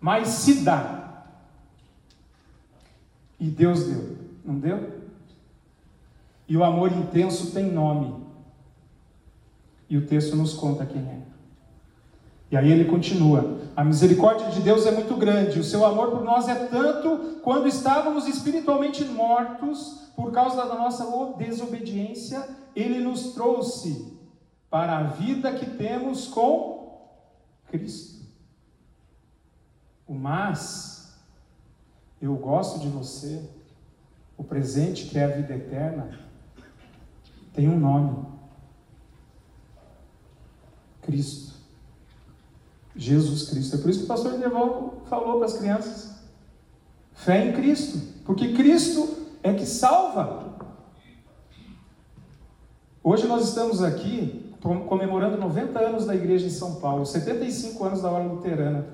mas 0.00 0.28
se 0.28 0.62
dá. 0.62 1.24
E 3.40 3.48
Deus 3.48 3.82
deu, 3.84 4.16
não 4.44 4.60
deu? 4.60 5.02
E 6.46 6.56
o 6.56 6.62
amor 6.62 6.92
intenso 6.92 7.50
tem 7.50 7.68
nome. 7.68 8.14
E 9.90 9.96
o 9.96 10.06
texto 10.06 10.36
nos 10.36 10.54
conta 10.54 10.86
quem 10.86 11.02
é. 11.02 11.32
E 12.52 12.56
aí 12.56 12.70
ele 12.70 12.84
continua: 12.84 13.58
A 13.74 13.82
misericórdia 13.82 14.50
de 14.50 14.60
Deus 14.60 14.84
é 14.84 14.90
muito 14.90 15.16
grande, 15.16 15.58
o 15.58 15.64
seu 15.64 15.86
amor 15.86 16.10
por 16.10 16.22
nós 16.22 16.46
é 16.46 16.66
tanto 16.66 17.40
quando 17.42 17.66
estávamos 17.66 18.28
espiritualmente 18.28 19.02
mortos 19.06 20.10
por 20.14 20.30
causa 20.30 20.66
da 20.66 20.74
nossa 20.74 21.06
desobediência, 21.38 22.46
ele 22.76 23.00
nos 23.00 23.32
trouxe 23.32 24.18
para 24.68 24.98
a 24.98 25.02
vida 25.04 25.54
que 25.54 25.64
temos 25.64 26.28
com 26.28 27.10
Cristo. 27.68 28.22
O 30.06 30.12
mas, 30.12 31.18
eu 32.20 32.34
gosto 32.34 32.80
de 32.80 32.88
você, 32.88 33.48
o 34.36 34.44
presente 34.44 35.06
que 35.06 35.18
é 35.18 35.24
a 35.24 35.28
vida 35.28 35.54
eterna, 35.54 36.18
tem 37.54 37.66
um 37.66 37.80
nome: 37.80 38.26
Cristo. 41.00 41.51
Jesus 42.94 43.48
Cristo. 43.48 43.76
É 43.76 43.78
por 43.78 43.90
isso 43.90 44.00
que 44.00 44.04
o 44.04 44.08
pastor 44.08 44.32
Deval 44.38 45.02
falou 45.08 45.36
para 45.36 45.46
as 45.46 45.54
crianças: 45.54 46.10
fé 47.12 47.46
em 47.46 47.52
Cristo, 47.52 48.00
porque 48.24 48.52
Cristo 48.52 49.16
é 49.42 49.52
que 49.52 49.66
salva. 49.66 50.52
Hoje 53.02 53.26
nós 53.26 53.48
estamos 53.48 53.82
aqui 53.82 54.52
comemorando 54.88 55.36
90 55.38 55.78
anos 55.80 56.06
da 56.06 56.14
igreja 56.14 56.46
em 56.46 56.50
São 56.50 56.76
Paulo, 56.76 57.04
75 57.04 57.84
anos 57.84 58.02
da 58.02 58.10
hora 58.10 58.24
luterana. 58.24 58.86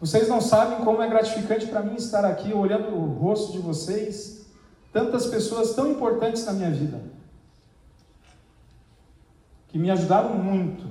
Vocês 0.00 0.28
não 0.28 0.40
sabem 0.40 0.82
como 0.82 1.02
é 1.02 1.08
gratificante 1.08 1.66
para 1.66 1.82
mim 1.82 1.96
estar 1.96 2.24
aqui 2.24 2.54
olhando 2.54 2.96
o 2.96 3.18
rosto 3.18 3.52
de 3.52 3.58
vocês, 3.58 4.46
tantas 4.94 5.26
pessoas 5.26 5.74
tão 5.74 5.90
importantes 5.90 6.46
na 6.46 6.54
minha 6.54 6.70
vida, 6.70 7.02
que 9.68 9.78
me 9.78 9.90
ajudaram 9.90 10.34
muito 10.34 10.89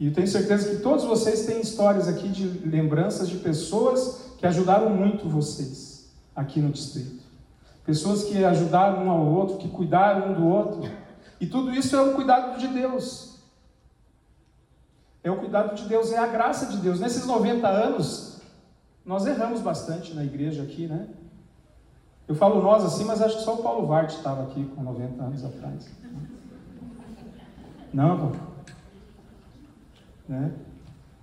e 0.00 0.10
tenho 0.10 0.26
certeza 0.26 0.70
que 0.70 0.82
todos 0.82 1.04
vocês 1.04 1.44
têm 1.44 1.60
histórias 1.60 2.08
aqui 2.08 2.26
de 2.26 2.46
lembranças 2.66 3.28
de 3.28 3.36
pessoas 3.36 4.32
que 4.38 4.46
ajudaram 4.46 4.88
muito 4.88 5.28
vocês 5.28 6.10
aqui 6.34 6.58
no 6.58 6.70
distrito. 6.70 7.22
Pessoas 7.84 8.24
que 8.24 8.42
ajudaram 8.42 9.04
um 9.04 9.10
ao 9.10 9.26
outro, 9.26 9.58
que 9.58 9.68
cuidaram 9.68 10.30
um 10.30 10.34
do 10.34 10.46
outro. 10.46 10.90
E 11.38 11.46
tudo 11.46 11.70
isso 11.74 11.94
é 11.94 12.00
o 12.00 12.14
cuidado 12.14 12.58
de 12.58 12.68
Deus. 12.68 13.40
É 15.22 15.30
o 15.30 15.36
cuidado 15.36 15.74
de 15.74 15.84
Deus, 15.86 16.10
é 16.12 16.18
a 16.18 16.26
graça 16.26 16.64
de 16.66 16.78
Deus. 16.78 16.98
Nesses 16.98 17.26
90 17.26 17.68
anos, 17.68 18.40
nós 19.04 19.26
erramos 19.26 19.60
bastante 19.60 20.14
na 20.14 20.24
igreja 20.24 20.62
aqui, 20.62 20.86
né? 20.86 21.08
Eu 22.26 22.34
falo 22.34 22.62
nós 22.62 22.84
assim, 22.84 23.04
mas 23.04 23.20
acho 23.20 23.36
que 23.36 23.42
só 23.42 23.56
o 23.56 23.62
Paulo 23.62 23.86
Varte 23.86 24.16
estava 24.16 24.44
aqui 24.44 24.64
com 24.64 24.82
90 24.82 25.22
anos 25.22 25.44
atrás. 25.44 25.90
Não, 27.92 28.49
né? 30.30 30.52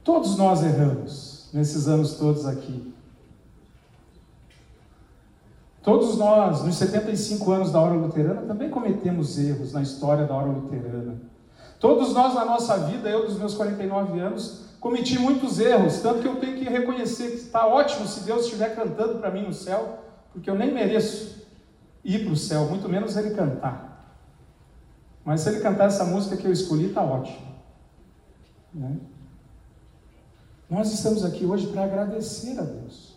Todos 0.03 0.37
nós 0.37 0.61
erramos 0.61 1.49
nesses 1.53 1.87
anos 1.87 2.15
todos 2.15 2.45
aqui. 2.45 2.93
Todos 5.81 6.17
nós, 6.17 6.63
nos 6.65 6.75
75 6.75 7.49
anos 7.53 7.71
da 7.71 7.79
hora 7.79 7.93
luterana, 7.93 8.41
também 8.41 8.69
cometemos 8.69 9.39
erros 9.39 9.71
na 9.71 9.81
história 9.81 10.25
da 10.25 10.35
hora 10.35 10.47
luterana. 10.47 11.15
Todos 11.79 12.13
nós 12.13 12.35
na 12.35 12.43
nossa 12.43 12.77
vida, 12.79 13.09
eu 13.09 13.25
dos 13.25 13.39
meus 13.39 13.53
49 13.53 14.19
anos, 14.19 14.65
cometi 14.81 15.17
muitos 15.17 15.57
erros, 15.57 16.01
tanto 16.01 16.19
que 16.19 16.27
eu 16.27 16.35
tenho 16.35 16.57
que 16.57 16.65
reconhecer 16.65 17.31
que 17.31 17.37
está 17.37 17.65
ótimo 17.65 18.05
se 18.05 18.25
Deus 18.25 18.43
estiver 18.43 18.75
cantando 18.75 19.19
para 19.19 19.31
mim 19.31 19.43
no 19.43 19.53
céu, 19.53 19.99
porque 20.33 20.49
eu 20.49 20.55
nem 20.55 20.73
mereço 20.73 21.45
ir 22.03 22.25
para 22.25 22.33
o 22.33 22.37
céu, 22.37 22.65
muito 22.65 22.89
menos 22.89 23.15
ele 23.15 23.29
cantar. 23.29 24.17
Mas 25.23 25.41
se 25.41 25.49
ele 25.49 25.61
cantar 25.61 25.85
essa 25.85 26.03
música 26.03 26.35
que 26.35 26.45
eu 26.45 26.51
escolhi, 26.51 26.87
está 26.87 27.01
ótimo. 27.01 27.46
Né? 28.74 28.97
Nós 30.69 30.91
estamos 30.91 31.24
aqui 31.24 31.45
hoje 31.45 31.67
para 31.67 31.83
agradecer 31.83 32.59
a 32.59 32.63
Deus. 32.63 33.15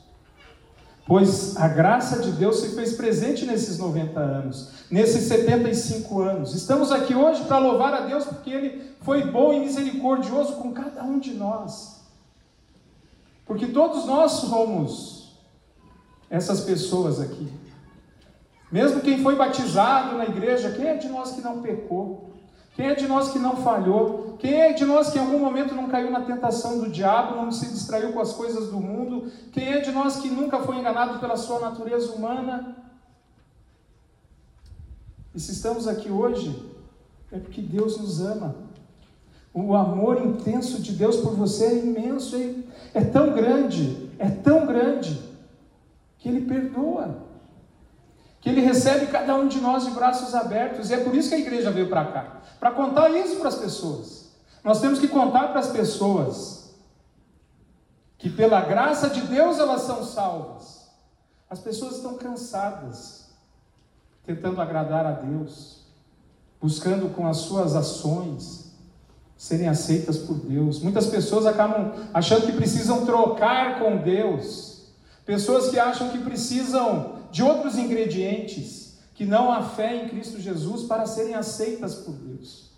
Pois 1.06 1.56
a 1.56 1.66
graça 1.66 2.20
de 2.20 2.30
Deus 2.32 2.60
se 2.60 2.74
fez 2.76 2.92
presente 2.92 3.44
nesses 3.44 3.78
90 3.78 4.20
anos, 4.20 4.70
nesses 4.88 5.24
75 5.24 6.20
anos. 6.20 6.54
Estamos 6.54 6.92
aqui 6.92 7.14
hoje 7.14 7.44
para 7.44 7.58
louvar 7.58 7.92
a 7.92 8.00
Deus 8.02 8.24
porque 8.24 8.50
Ele 8.50 8.94
foi 9.00 9.24
bom 9.24 9.52
e 9.52 9.60
misericordioso 9.60 10.54
com 10.54 10.72
cada 10.72 11.02
um 11.02 11.18
de 11.18 11.34
nós. 11.34 12.02
Porque 13.44 13.66
todos 13.66 14.06
nós 14.06 14.32
somos 14.32 15.36
essas 16.30 16.60
pessoas 16.60 17.20
aqui. 17.20 17.52
Mesmo 18.70 19.00
quem 19.00 19.20
foi 19.20 19.34
batizado 19.34 20.16
na 20.16 20.26
igreja, 20.26 20.70
quem 20.70 20.86
é 20.86 20.96
de 20.96 21.08
nós 21.08 21.32
que 21.32 21.40
não 21.40 21.60
pecou? 21.60 22.30
Quem 22.76 22.86
é 22.86 22.94
de 22.94 23.08
nós 23.08 23.32
que 23.32 23.38
não 23.40 23.56
falhou? 23.56 24.29
Quem 24.40 24.54
é 24.54 24.72
de 24.72 24.84
nós 24.84 25.10
que 25.10 25.18
em 25.18 25.20
algum 25.20 25.38
momento 25.38 25.74
não 25.74 25.88
caiu 25.88 26.10
na 26.10 26.22
tentação 26.22 26.78
do 26.78 26.88
diabo, 26.88 27.36
não 27.36 27.52
se 27.52 27.66
distraiu 27.66 28.12
com 28.12 28.20
as 28.20 28.32
coisas 28.32 28.68
do 28.68 28.80
mundo? 28.80 29.30
Quem 29.52 29.72
é 29.72 29.80
de 29.80 29.92
nós 29.92 30.16
que 30.16 30.28
nunca 30.28 30.58
foi 30.60 30.76
enganado 30.76 31.18
pela 31.18 31.36
sua 31.36 31.60
natureza 31.60 32.12
humana? 32.12 32.76
E 35.34 35.38
se 35.38 35.52
estamos 35.52 35.86
aqui 35.86 36.10
hoje, 36.10 36.70
é 37.30 37.38
porque 37.38 37.60
Deus 37.60 37.98
nos 37.98 38.20
ama. 38.20 38.56
O 39.52 39.74
amor 39.74 40.24
intenso 40.24 40.80
de 40.80 40.92
Deus 40.92 41.18
por 41.18 41.34
você 41.34 41.66
é 41.66 41.78
imenso, 41.78 42.34
é, 42.36 42.54
é 42.94 43.04
tão 43.04 43.32
grande, 43.32 44.10
é 44.18 44.30
tão 44.30 44.64
grande, 44.66 45.20
que 46.18 46.28
Ele 46.28 46.46
perdoa 46.46 47.28
que 48.40 48.48
Ele 48.48 48.62
recebe 48.62 49.06
cada 49.08 49.34
um 49.34 49.46
de 49.46 49.60
nós 49.60 49.84
de 49.84 49.90
braços 49.90 50.34
abertos, 50.34 50.88
e 50.88 50.94
é 50.94 51.04
por 51.04 51.14
isso 51.14 51.28
que 51.28 51.34
a 51.34 51.38
igreja 51.38 51.70
veio 51.70 51.90
para 51.90 52.06
cá 52.06 52.40
para 52.60 52.70
contar 52.70 53.10
isso 53.10 53.36
para 53.36 53.48
as 53.48 53.56
pessoas. 53.56 54.29
Nós 54.62 54.80
temos 54.80 54.98
que 54.98 55.08
contar 55.08 55.48
para 55.48 55.60
as 55.60 55.68
pessoas 55.68 56.74
que, 58.18 58.28
pela 58.28 58.60
graça 58.60 59.08
de 59.08 59.22
Deus, 59.22 59.58
elas 59.58 59.82
são 59.82 60.04
salvas. 60.04 60.88
As 61.48 61.58
pessoas 61.58 61.96
estão 61.96 62.14
cansadas, 62.14 63.30
tentando 64.24 64.60
agradar 64.60 65.06
a 65.06 65.12
Deus, 65.12 65.84
buscando 66.60 67.08
com 67.14 67.26
as 67.26 67.38
suas 67.38 67.74
ações 67.74 68.70
serem 69.36 69.68
aceitas 69.68 70.18
por 70.18 70.36
Deus. 70.36 70.80
Muitas 70.80 71.06
pessoas 71.06 71.46
acabam 71.46 71.92
achando 72.12 72.44
que 72.44 72.52
precisam 72.52 73.06
trocar 73.06 73.78
com 73.78 73.96
Deus. 73.96 74.92
Pessoas 75.24 75.70
que 75.70 75.78
acham 75.78 76.10
que 76.10 76.18
precisam 76.18 77.20
de 77.32 77.42
outros 77.42 77.78
ingredientes 77.78 78.98
que 79.14 79.24
não 79.24 79.50
há 79.50 79.62
fé 79.62 79.96
em 79.96 80.08
Cristo 80.10 80.38
Jesus 80.38 80.82
para 80.82 81.06
serem 81.06 81.34
aceitas 81.34 81.94
por 81.94 82.12
Deus. 82.12 82.69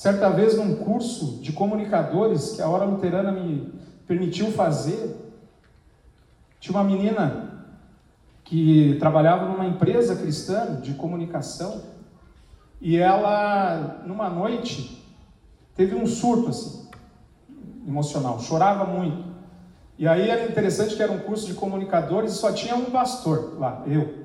Certa 0.00 0.30
vez, 0.30 0.56
num 0.56 0.76
curso 0.76 1.42
de 1.42 1.52
comunicadores 1.52 2.52
que 2.52 2.62
a 2.62 2.68
Hora 2.70 2.86
Luterana 2.86 3.30
me 3.30 3.70
permitiu 4.06 4.50
fazer, 4.50 5.14
tinha 6.58 6.74
uma 6.74 6.82
menina 6.82 7.66
que 8.42 8.96
trabalhava 8.98 9.44
numa 9.44 9.66
empresa 9.66 10.16
cristã 10.16 10.80
de 10.80 10.94
comunicação 10.94 11.82
e 12.80 12.96
ela, 12.96 14.00
numa 14.06 14.30
noite, 14.30 15.06
teve 15.76 15.94
um 15.94 16.06
surto 16.06 16.48
assim, 16.48 16.88
emocional, 17.86 18.40
chorava 18.40 18.86
muito. 18.86 19.22
E 19.98 20.08
aí 20.08 20.30
era 20.30 20.50
interessante 20.50 20.96
que 20.96 21.02
era 21.02 21.12
um 21.12 21.18
curso 21.18 21.46
de 21.46 21.52
comunicadores 21.52 22.32
e 22.32 22.36
só 22.36 22.50
tinha 22.54 22.74
um 22.74 22.86
pastor 22.86 23.58
lá, 23.60 23.82
eu, 23.86 24.24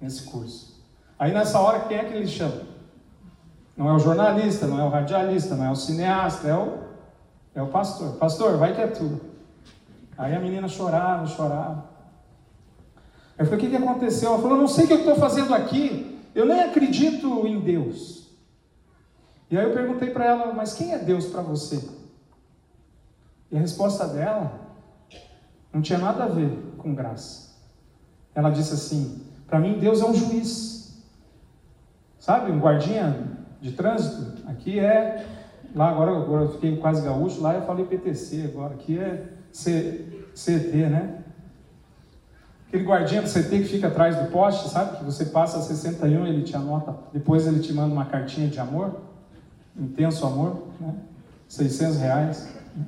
nesse 0.00 0.24
curso. 0.24 0.82
Aí 1.16 1.32
nessa 1.32 1.60
hora, 1.60 1.84
quem 1.86 1.98
é 1.98 2.04
que 2.04 2.14
ele 2.14 2.26
chama? 2.26 2.77
Não 3.78 3.88
é 3.88 3.92
o 3.94 3.98
jornalista, 4.00 4.66
não 4.66 4.80
é 4.80 4.82
o 4.82 4.88
radialista, 4.88 5.54
não 5.54 5.66
é 5.66 5.70
o 5.70 5.76
cineasta, 5.76 6.48
é 6.48 6.54
o, 6.54 6.78
é 7.54 7.62
o 7.62 7.68
pastor. 7.68 8.16
Pastor, 8.16 8.58
vai 8.58 8.74
que 8.74 8.80
é 8.80 8.88
tudo. 8.88 9.20
Aí 10.18 10.34
a 10.34 10.40
menina 10.40 10.66
chorava, 10.66 11.24
chorava. 11.28 11.84
Eu 13.38 13.44
falei, 13.44 13.56
o 13.56 13.62
que, 13.62 13.70
que 13.70 13.76
aconteceu? 13.76 14.32
Ela 14.32 14.42
falou, 14.42 14.58
não 14.58 14.66
sei 14.66 14.84
o 14.84 14.86
que 14.88 14.94
eu 14.94 14.98
estou 14.98 15.14
fazendo 15.14 15.54
aqui, 15.54 16.20
eu 16.34 16.44
nem 16.44 16.60
acredito 16.60 17.46
em 17.46 17.60
Deus. 17.60 18.26
E 19.48 19.56
aí 19.56 19.64
eu 19.64 19.72
perguntei 19.72 20.10
para 20.10 20.24
ela, 20.24 20.52
mas 20.52 20.74
quem 20.74 20.92
é 20.92 20.98
Deus 20.98 21.26
para 21.26 21.40
você? 21.40 21.88
E 23.52 23.56
a 23.56 23.60
resposta 23.60 24.08
dela 24.08 24.60
não 25.72 25.80
tinha 25.80 26.00
nada 26.00 26.24
a 26.24 26.28
ver 26.28 26.74
com 26.78 26.92
graça. 26.96 27.56
Ela 28.34 28.50
disse 28.50 28.74
assim: 28.74 29.24
para 29.46 29.60
mim, 29.60 29.78
Deus 29.78 30.02
é 30.02 30.04
um 30.04 30.14
juiz. 30.14 31.00
Sabe, 32.18 32.50
um 32.50 32.58
guardinha 32.58 33.37
de 33.60 33.72
trânsito? 33.72 34.48
Aqui 34.48 34.78
é. 34.78 35.26
Lá 35.74 35.90
agora, 35.90 36.16
agora 36.16 36.44
eu 36.44 36.52
fiquei 36.52 36.76
quase 36.78 37.02
gaúcho, 37.02 37.42
lá 37.42 37.54
eu 37.54 37.62
falei 37.62 37.84
PTC 37.84 38.50
agora. 38.52 38.74
Aqui 38.74 38.98
é 38.98 39.24
C, 39.52 40.04
CT, 40.34 40.76
né? 40.88 41.18
Aquele 42.68 42.84
guardinha 42.84 43.22
do 43.22 43.28
CT 43.28 43.48
que 43.48 43.64
fica 43.64 43.88
atrás 43.88 44.16
do 44.16 44.30
poste, 44.30 44.68
sabe? 44.68 44.98
Que 44.98 45.04
você 45.04 45.26
passa 45.26 45.60
61, 45.60 46.26
ele 46.26 46.42
te 46.42 46.54
anota, 46.54 46.94
depois 47.12 47.46
ele 47.46 47.60
te 47.60 47.72
manda 47.72 47.92
uma 47.92 48.04
cartinha 48.04 48.48
de 48.48 48.60
amor, 48.60 49.00
intenso 49.76 50.26
amor, 50.26 50.68
né? 50.78 50.94
600 51.48 51.98
reais, 51.98 52.54
né? 52.76 52.84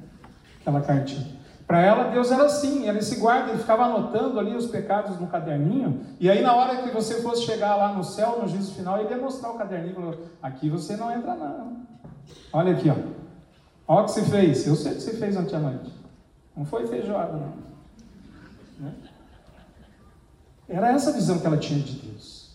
aquela 0.61 0.83
cartinha. 0.83 1.40
Para 1.71 1.83
ela, 1.83 2.11
Deus 2.11 2.33
era 2.33 2.47
assim, 2.47 2.89
era 2.89 2.99
esse 2.99 3.15
guarda, 3.15 3.51
ele 3.51 3.61
ficava 3.61 3.85
anotando 3.85 4.41
ali 4.41 4.57
os 4.57 4.67
pecados 4.67 5.21
no 5.21 5.29
caderninho, 5.29 6.01
e 6.19 6.29
aí 6.29 6.43
na 6.43 6.53
hora 6.53 6.83
que 6.83 6.91
você 6.91 7.23
fosse 7.23 7.43
chegar 7.43 7.77
lá 7.77 7.93
no 7.93 8.03
céu, 8.03 8.41
no 8.43 8.49
juízo 8.49 8.75
final, 8.75 8.99
ele 8.99 9.09
ia 9.09 9.17
mostrar 9.17 9.53
o 9.53 9.55
caderninho 9.57 9.93
e 9.93 9.95
falou, 9.95 10.27
aqui 10.43 10.69
você 10.69 10.97
não 10.97 11.13
entra 11.13 11.37
não. 11.37 11.77
Olha 12.53 12.73
aqui, 12.73 12.91
ó. 12.91 12.97
Olha 13.87 14.03
o 14.03 14.05
que 14.07 14.11
você 14.11 14.23
fez. 14.25 14.67
Eu 14.67 14.75
sei 14.75 14.91
o 14.91 14.95
que 14.97 15.01
você 15.01 15.13
fez 15.13 15.37
ontem 15.37 15.55
à 15.55 15.61
noite. 15.61 15.95
Não 16.57 16.65
foi 16.65 16.89
feijoada, 16.89 17.35
não. 17.35 17.53
Né? 18.81 18.93
Era 20.69 20.91
essa 20.91 21.11
a 21.11 21.13
visão 21.13 21.39
que 21.39 21.47
ela 21.47 21.57
tinha 21.57 21.79
de 21.79 22.01
Deus. 22.01 22.51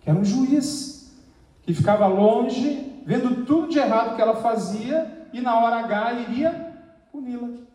Que 0.00 0.10
era 0.10 0.18
um 0.18 0.24
juiz 0.24 1.14
que 1.62 1.72
ficava 1.72 2.08
longe, 2.08 3.00
vendo 3.06 3.44
tudo 3.46 3.68
de 3.68 3.78
errado 3.78 4.16
que 4.16 4.20
ela 4.20 4.42
fazia 4.42 5.28
e 5.32 5.40
na 5.40 5.56
hora 5.56 5.76
H 5.84 6.14
iria 6.14 6.74
puni-la. 7.12 7.69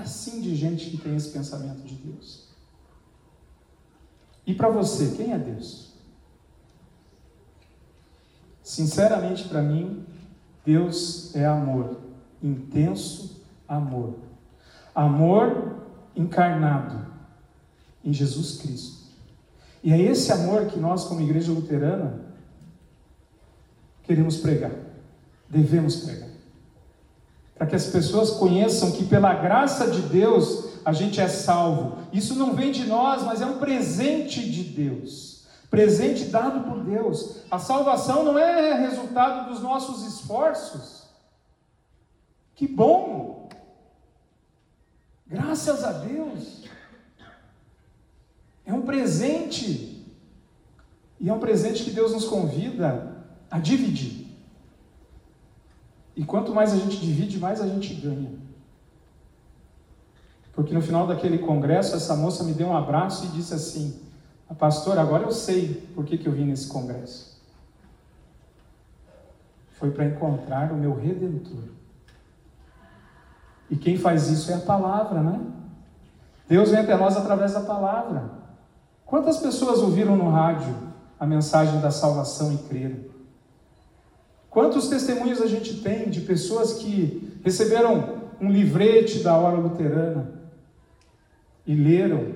Assim 0.00 0.40
de 0.40 0.54
gente 0.56 0.90
que 0.90 0.96
tem 0.96 1.16
esse 1.16 1.30
pensamento 1.30 1.82
de 1.82 1.94
Deus. 1.94 2.48
E 4.46 4.54
para 4.54 4.68
você, 4.68 5.14
quem 5.16 5.32
é 5.32 5.38
Deus? 5.38 5.92
Sinceramente, 8.62 9.48
para 9.48 9.62
mim, 9.62 10.04
Deus 10.64 11.34
é 11.34 11.44
amor, 11.44 12.00
intenso 12.42 13.42
amor. 13.68 14.14
Amor 14.94 15.84
encarnado 16.14 17.06
em 18.04 18.12
Jesus 18.12 18.58
Cristo. 18.58 19.02
E 19.82 19.92
é 19.92 20.00
esse 20.00 20.30
amor 20.30 20.66
que 20.66 20.78
nós, 20.78 21.04
como 21.04 21.20
igreja 21.22 21.50
luterana, 21.50 22.20
queremos 24.04 24.36
pregar, 24.36 24.72
devemos 25.48 25.96
pregar. 25.96 26.31
Para 27.54 27.66
que 27.66 27.76
as 27.76 27.86
pessoas 27.86 28.30
conheçam 28.30 28.92
que, 28.92 29.04
pela 29.04 29.34
graça 29.34 29.90
de 29.90 30.02
Deus, 30.02 30.72
a 30.84 30.92
gente 30.92 31.20
é 31.20 31.28
salvo. 31.28 31.98
Isso 32.12 32.34
não 32.34 32.54
vem 32.54 32.72
de 32.72 32.86
nós, 32.86 33.22
mas 33.22 33.40
é 33.40 33.46
um 33.46 33.58
presente 33.58 34.50
de 34.50 34.64
Deus. 34.64 35.44
Presente 35.70 36.24
dado 36.24 36.68
por 36.68 36.84
Deus. 36.84 37.36
A 37.50 37.58
salvação 37.58 38.24
não 38.24 38.38
é 38.38 38.74
resultado 38.74 39.48
dos 39.48 39.62
nossos 39.62 40.06
esforços. 40.06 41.04
Que 42.54 42.66
bom! 42.66 43.48
Graças 45.26 45.82
a 45.82 45.92
Deus. 45.92 46.64
É 48.66 48.72
um 48.72 48.82
presente. 48.82 50.04
E 51.18 51.28
é 51.28 51.32
um 51.32 51.40
presente 51.40 51.84
que 51.84 51.90
Deus 51.90 52.12
nos 52.12 52.24
convida 52.24 53.24
a 53.50 53.58
dividir. 53.58 54.21
E 56.14 56.24
quanto 56.24 56.54
mais 56.54 56.72
a 56.72 56.76
gente 56.76 56.98
divide, 56.98 57.38
mais 57.38 57.60
a 57.60 57.66
gente 57.66 57.94
ganha. 57.94 58.30
Porque 60.52 60.74
no 60.74 60.82
final 60.82 61.06
daquele 61.06 61.38
congresso, 61.38 61.96
essa 61.96 62.14
moça 62.14 62.44
me 62.44 62.52
deu 62.52 62.68
um 62.68 62.76
abraço 62.76 63.24
e 63.24 63.28
disse 63.28 63.54
assim: 63.54 64.00
Pastor, 64.58 64.98
agora 64.98 65.24
eu 65.24 65.32
sei 65.32 65.88
por 65.94 66.04
que, 66.04 66.18
que 66.18 66.26
eu 66.26 66.32
vim 66.32 66.44
nesse 66.44 66.68
congresso. 66.68 67.40
Foi 69.70 69.90
para 69.90 70.04
encontrar 70.04 70.70
o 70.72 70.76
meu 70.76 70.94
redentor. 70.94 71.64
E 73.70 73.76
quem 73.76 73.96
faz 73.96 74.28
isso 74.28 74.50
é 74.52 74.54
a 74.54 74.60
palavra, 74.60 75.22
né? 75.22 75.40
Deus 76.46 76.70
vem 76.70 76.80
até 76.80 76.96
nós 76.96 77.16
através 77.16 77.54
da 77.54 77.60
palavra. 77.60 78.30
Quantas 79.06 79.38
pessoas 79.38 79.78
ouviram 79.78 80.16
no 80.16 80.28
rádio 80.28 80.74
a 81.18 81.26
mensagem 81.26 81.80
da 81.80 81.90
salvação 81.90 82.52
e 82.52 82.58
creram? 82.58 83.11
Quantos 84.52 84.88
testemunhos 84.88 85.40
a 85.40 85.46
gente 85.46 85.80
tem 85.80 86.10
de 86.10 86.20
pessoas 86.20 86.74
que 86.74 87.40
receberam 87.42 88.20
um 88.38 88.50
livrete 88.50 89.20
da 89.20 89.34
hora 89.34 89.56
luterana 89.56 90.42
e 91.66 91.74
leram 91.74 92.34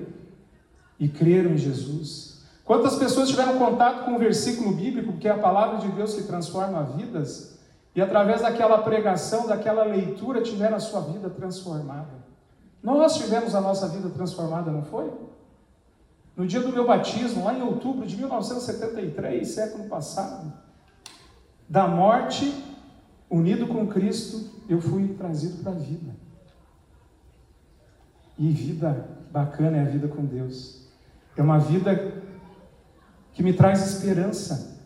e 0.99 1.07
creram 1.07 1.51
em 1.51 1.57
Jesus? 1.57 2.41
Quantas 2.65 2.95
pessoas 2.95 3.29
tiveram 3.29 3.59
contato 3.59 4.03
com 4.03 4.15
o 4.15 4.17
versículo 4.17 4.73
bíblico, 4.73 5.19
que 5.19 5.27
é 5.27 5.31
a 5.31 5.37
palavra 5.37 5.77
de 5.77 5.89
Deus 5.89 6.15
que 6.15 6.23
transforma 6.23 6.81
vidas, 6.97 7.59
e 7.95 8.01
através 8.01 8.41
daquela 8.41 8.79
pregação, 8.79 9.45
daquela 9.45 9.83
leitura, 9.83 10.41
tiveram 10.41 10.77
a 10.77 10.79
sua 10.79 11.01
vida 11.01 11.29
transformada? 11.29 12.25
Nós 12.81 13.15
tivemos 13.15 13.53
a 13.53 13.61
nossa 13.61 13.87
vida 13.89 14.09
transformada, 14.09 14.71
não 14.71 14.81
foi? 14.81 15.13
No 16.35 16.47
dia 16.47 16.61
do 16.61 16.69
meu 16.69 16.87
batismo, 16.87 17.45
lá 17.45 17.53
em 17.53 17.61
outubro 17.61 18.07
de 18.07 18.17
1973, 18.17 19.47
século 19.47 19.83
passado, 19.87 20.51
da 21.69 21.87
morte, 21.87 22.63
unido 23.29 23.67
com 23.67 23.87
Cristo, 23.87 24.49
eu 24.69 24.79
fui 24.79 25.09
trazido 25.15 25.61
para 25.61 25.71
a 25.71 25.75
vida. 25.75 26.15
E 28.37 28.49
vida 28.49 29.09
bacana 29.31 29.77
é 29.77 29.81
a 29.81 29.85
vida 29.85 30.07
com 30.07 30.23
Deus. 30.23 30.87
É 31.35 31.41
uma 31.41 31.59
vida 31.59 32.21
que 33.33 33.43
me 33.43 33.53
traz 33.53 33.85
esperança. 33.85 34.77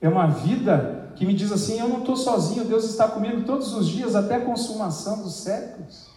É 0.00 0.08
uma 0.08 0.26
vida 0.26 1.12
que 1.16 1.24
me 1.24 1.34
diz 1.34 1.52
assim: 1.52 1.78
eu 1.78 1.88
não 1.88 2.00
estou 2.00 2.16
sozinho, 2.16 2.64
Deus 2.64 2.84
está 2.84 3.08
comigo 3.08 3.44
todos 3.44 3.72
os 3.72 3.86
dias 3.86 4.14
até 4.14 4.36
a 4.36 4.44
consumação 4.44 5.22
dos 5.22 5.36
séculos. 5.36 6.10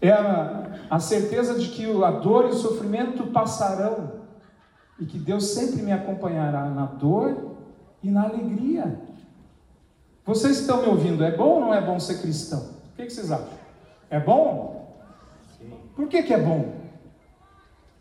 É 0.00 0.10
a, 0.10 0.86
a 0.90 1.00
certeza 1.00 1.58
de 1.58 1.68
que 1.68 1.84
a 2.04 2.10
dor 2.10 2.44
e 2.44 2.48
o 2.48 2.54
sofrimento 2.54 3.26
passarão 3.28 4.18
e 4.98 5.06
que 5.06 5.18
Deus 5.18 5.48
sempre 5.48 5.82
me 5.82 5.92
acompanhará 5.92 6.68
na 6.68 6.86
dor 6.86 7.47
e 8.02 8.10
na 8.10 8.24
alegria. 8.24 9.00
Vocês 10.24 10.60
estão 10.60 10.82
me 10.82 10.88
ouvindo? 10.88 11.24
É 11.24 11.30
bom 11.30 11.54
ou 11.54 11.60
não 11.60 11.74
é 11.74 11.80
bom 11.80 11.98
ser 11.98 12.20
cristão? 12.20 12.60
O 12.92 12.96
que, 12.96 13.08
vocês 13.08 13.30
acham? 13.30 13.48
É 14.10 14.20
bom? 14.20 14.96
Por 15.94 16.08
que, 16.08 16.22
que 16.22 16.34
é 16.34 16.38
bom? 16.38 16.74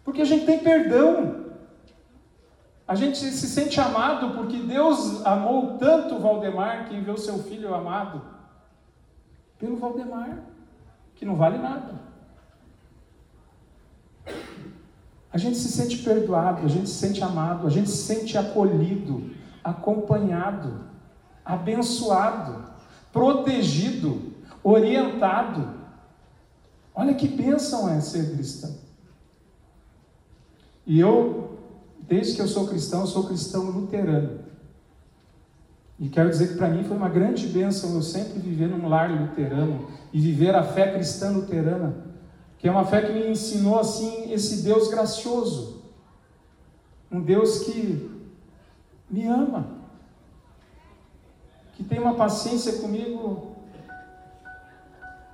Porque 0.03 0.21
a 0.21 0.25
gente 0.25 0.45
tem 0.45 0.59
perdão. 0.59 1.45
A 2.87 2.95
gente 2.95 3.17
se 3.17 3.47
sente 3.47 3.79
amado 3.79 4.35
porque 4.35 4.57
Deus 4.57 5.25
amou 5.25 5.77
tanto 5.77 6.19
Valdemar 6.19 6.87
que 6.87 6.95
enviou 6.95 7.17
seu 7.17 7.39
filho 7.39 7.73
amado 7.73 8.21
pelo 9.59 9.77
Valdemar 9.77 10.43
que 11.17 11.25
não 11.25 11.35
vale 11.35 11.57
nada. 11.57 11.95
A 15.33 15.37
gente 15.37 15.57
se 15.57 15.69
sente 15.69 15.97
perdoado, 15.97 16.65
a 16.65 16.69
gente 16.69 16.89
se 16.89 16.95
sente 16.95 17.23
amado, 17.23 17.67
a 17.67 17.69
gente 17.69 17.89
se 17.89 17.97
sente 17.97 18.37
acolhido, 18.37 19.29
acompanhado, 19.67 20.79
abençoado, 21.43 22.63
protegido, 23.11 24.33
orientado. 24.63 25.75
Olha 26.95 27.13
que 27.13 27.27
bênção 27.27 27.89
é 27.89 27.99
ser 27.99 28.31
cristão. 28.31 28.73
E 30.85 30.97
eu, 30.97 31.59
desde 31.99 32.35
que 32.35 32.41
eu 32.41 32.47
sou 32.47 32.65
cristão, 32.67 33.01
eu 33.01 33.07
sou 33.07 33.25
cristão 33.25 33.63
luterano. 33.63 34.39
E 35.99 36.07
quero 36.07 36.29
dizer 36.29 36.49
que 36.49 36.55
para 36.55 36.69
mim 36.69 36.85
foi 36.85 36.95
uma 36.95 37.09
grande 37.09 37.47
bênção 37.47 37.95
eu 37.95 38.01
sempre 38.01 38.39
viver 38.39 38.67
num 38.67 38.87
lar 38.87 39.09
luterano 39.09 39.87
e 40.13 40.21
viver 40.21 40.55
a 40.55 40.63
fé 40.63 40.93
cristã 40.93 41.31
luterana, 41.31 42.05
que 42.57 42.69
é 42.69 42.71
uma 42.71 42.85
fé 42.85 43.01
que 43.01 43.11
me 43.11 43.27
ensinou 43.27 43.79
assim 43.79 44.31
esse 44.31 44.63
Deus 44.63 44.87
gracioso, 44.87 45.83
um 47.11 47.19
Deus 47.19 47.59
que 47.59 48.16
me 49.09 49.25
ama, 49.25 49.65
que 51.75 51.83
tem 51.83 51.99
uma 51.99 52.15
paciência 52.15 52.79
comigo, 52.79 53.55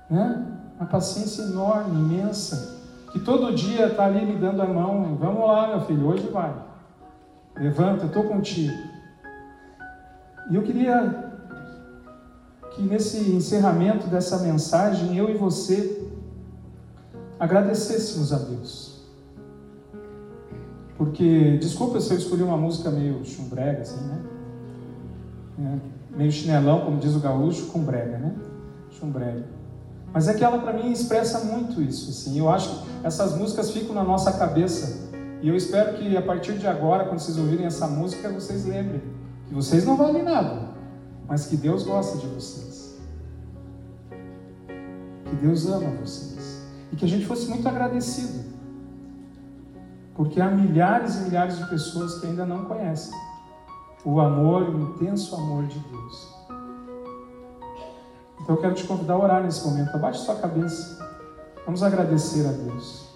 né? 0.08 0.46
Uma 0.78 0.86
paciência 0.86 1.42
enorme, 1.42 1.98
imensa, 1.98 2.82
que 3.12 3.20
todo 3.20 3.54
dia 3.54 3.86
está 3.86 4.06
ali 4.06 4.24
me 4.26 4.38
dando 4.38 4.60
a 4.60 4.66
mão. 4.66 5.16
Vamos 5.16 5.46
lá, 5.46 5.68
meu 5.68 5.80
filho, 5.82 6.06
hoje 6.06 6.28
vai. 6.28 6.54
Levanta, 7.56 8.06
estou 8.06 8.24
contigo. 8.24 8.74
E 10.50 10.56
eu 10.56 10.62
queria 10.62 11.32
que 12.74 12.82
nesse 12.82 13.30
encerramento 13.30 14.08
dessa 14.08 14.38
mensagem, 14.38 15.16
eu 15.16 15.30
e 15.30 15.34
você 15.34 16.10
agradecêssemos 17.38 18.32
a 18.32 18.38
Deus. 18.38 18.93
Porque, 21.04 21.58
desculpa 21.58 22.00
se 22.00 22.14
eu 22.14 22.18
escolhi 22.18 22.42
uma 22.42 22.56
música 22.56 22.90
meio 22.90 23.22
chumbrega, 23.26 23.82
assim, 23.82 24.02
né? 24.06 24.18
É, 25.58 26.16
meio 26.16 26.32
chinelão, 26.32 26.80
como 26.80 26.98
diz 26.98 27.14
o 27.14 27.20
gaúcho, 27.20 27.66
com 27.66 27.80
brega, 27.80 28.16
né? 28.16 28.34
Chumbrega. 28.90 29.44
Mas 30.14 30.28
é 30.28 30.34
que 30.34 30.42
ela, 30.42 30.58
para 30.58 30.72
mim, 30.72 30.90
expressa 30.90 31.40
muito 31.40 31.82
isso, 31.82 32.08
assim. 32.08 32.38
Eu 32.38 32.48
acho 32.48 32.70
que 32.70 32.86
essas 33.02 33.36
músicas 33.36 33.70
ficam 33.70 33.94
na 33.94 34.02
nossa 34.02 34.32
cabeça. 34.32 35.10
E 35.42 35.48
eu 35.48 35.54
espero 35.54 35.98
que, 35.98 36.16
a 36.16 36.22
partir 36.22 36.54
de 36.54 36.66
agora, 36.66 37.04
quando 37.04 37.18
vocês 37.18 37.36
ouvirem 37.36 37.66
essa 37.66 37.86
música, 37.86 38.30
vocês 38.30 38.64
lembrem 38.64 39.02
que 39.46 39.54
vocês 39.54 39.84
não 39.84 39.98
valem 39.98 40.22
nada, 40.22 40.70
mas 41.28 41.46
que 41.46 41.56
Deus 41.56 41.82
gosta 41.82 42.16
de 42.16 42.26
vocês. 42.28 42.96
Que 45.26 45.36
Deus 45.36 45.66
ama 45.66 45.90
vocês. 46.02 46.62
E 46.90 46.96
que 46.96 47.04
a 47.04 47.08
gente 47.08 47.26
fosse 47.26 47.46
muito 47.50 47.68
agradecido. 47.68 48.53
Porque 50.14 50.40
há 50.40 50.50
milhares 50.50 51.16
e 51.16 51.24
milhares 51.24 51.58
de 51.58 51.66
pessoas 51.66 52.20
que 52.20 52.26
ainda 52.26 52.46
não 52.46 52.64
conhecem 52.64 53.14
o 54.04 54.20
amor, 54.20 54.62
o 54.68 54.80
intenso 54.80 55.34
amor 55.34 55.64
de 55.64 55.78
Deus. 55.78 56.34
Então 58.40 58.56
eu 58.56 58.60
quero 58.60 58.74
te 58.74 58.84
convidar 58.84 59.14
a 59.14 59.18
orar 59.18 59.42
nesse 59.42 59.66
momento. 59.66 59.94
Abaixe 59.94 60.20
sua 60.20 60.34
cabeça. 60.36 61.02
Vamos 61.64 61.82
agradecer 61.82 62.46
a 62.46 62.52
Deus. 62.52 63.08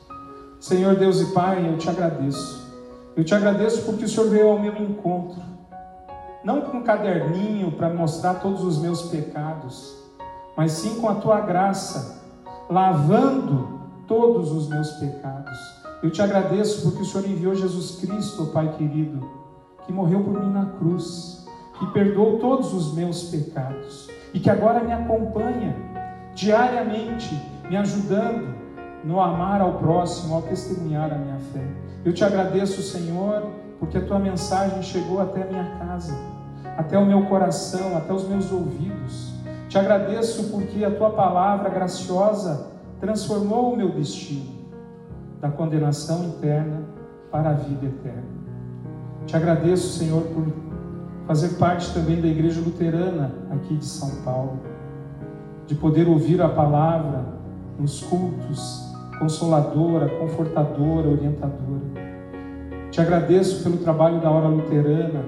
Senhor 0.58 0.96
Deus 0.96 1.20
e 1.20 1.26
Pai, 1.32 1.68
eu 1.70 1.76
te 1.76 1.88
agradeço. 1.88 2.66
Eu 3.14 3.24
te 3.24 3.34
agradeço 3.34 3.82
porque 3.82 4.04
o 4.04 4.08
Senhor 4.08 4.30
veio 4.30 4.48
ao 4.48 4.58
meu 4.58 4.74
encontro. 4.76 5.42
Não 6.42 6.62
com 6.62 6.78
um 6.78 6.82
caderninho 6.82 7.72
para 7.72 7.90
mostrar 7.90 8.34
todos 8.34 8.64
os 8.64 8.78
meus 8.78 9.02
pecados, 9.02 9.94
mas 10.56 10.72
sim 10.72 11.00
com 11.00 11.08
a 11.08 11.16
tua 11.16 11.40
graça, 11.40 12.22
lavando 12.70 13.80
todos 14.06 14.50
os 14.50 14.68
meus 14.68 14.92
pecados. 14.92 15.77
Eu 16.00 16.10
te 16.10 16.22
agradeço 16.22 16.82
porque 16.82 17.02
o 17.02 17.04
Senhor 17.04 17.28
enviou 17.28 17.56
Jesus 17.56 17.98
Cristo, 18.00 18.46
Pai 18.46 18.72
querido, 18.78 19.28
que 19.84 19.92
morreu 19.92 20.22
por 20.22 20.40
mim 20.40 20.52
na 20.52 20.66
cruz, 20.78 21.44
que 21.76 21.86
perdoou 21.86 22.38
todos 22.38 22.72
os 22.72 22.94
meus 22.94 23.24
pecados 23.24 24.08
e 24.32 24.38
que 24.38 24.48
agora 24.48 24.84
me 24.84 24.92
acompanha 24.92 25.74
diariamente, 26.36 27.34
me 27.68 27.76
ajudando 27.76 28.54
no 29.02 29.20
amar 29.20 29.60
ao 29.60 29.72
próximo, 29.74 30.36
ao 30.36 30.42
testemunhar 30.42 31.12
a 31.12 31.18
minha 31.18 31.38
fé. 31.52 31.66
Eu 32.04 32.12
te 32.12 32.22
agradeço, 32.22 32.80
Senhor, 32.80 33.48
porque 33.80 33.98
a 33.98 34.06
tua 34.06 34.20
mensagem 34.20 34.80
chegou 34.84 35.20
até 35.20 35.42
a 35.42 35.46
minha 35.46 35.78
casa, 35.80 36.16
até 36.76 36.96
o 36.96 37.06
meu 37.06 37.26
coração, 37.26 37.96
até 37.96 38.12
os 38.12 38.22
meus 38.28 38.52
ouvidos. 38.52 39.32
Te 39.68 39.76
agradeço 39.76 40.44
porque 40.50 40.84
a 40.84 40.92
tua 40.92 41.10
palavra 41.10 41.68
graciosa 41.70 42.70
transformou 43.00 43.72
o 43.72 43.76
meu 43.76 43.90
destino 43.90 44.57
da 45.40 45.48
condenação 45.50 46.24
interna 46.24 46.82
para 47.30 47.50
a 47.50 47.52
vida 47.52 47.86
eterna. 47.86 48.38
Te 49.26 49.36
agradeço, 49.36 49.98
Senhor, 49.98 50.22
por 50.22 50.46
fazer 51.26 51.56
parte 51.58 51.92
também 51.92 52.20
da 52.20 52.26
Igreja 52.26 52.60
Luterana 52.60 53.32
aqui 53.50 53.76
de 53.76 53.84
São 53.84 54.22
Paulo, 54.22 54.60
de 55.66 55.74
poder 55.74 56.08
ouvir 56.08 56.40
a 56.40 56.48
palavra 56.48 57.26
nos 57.78 58.02
cultos, 58.02 58.90
consoladora, 59.18 60.08
confortadora, 60.08 61.08
orientadora. 61.08 62.08
Te 62.90 63.00
agradeço 63.00 63.62
pelo 63.62 63.76
trabalho 63.76 64.20
da 64.20 64.30
Hora 64.30 64.48
Luterana, 64.48 65.24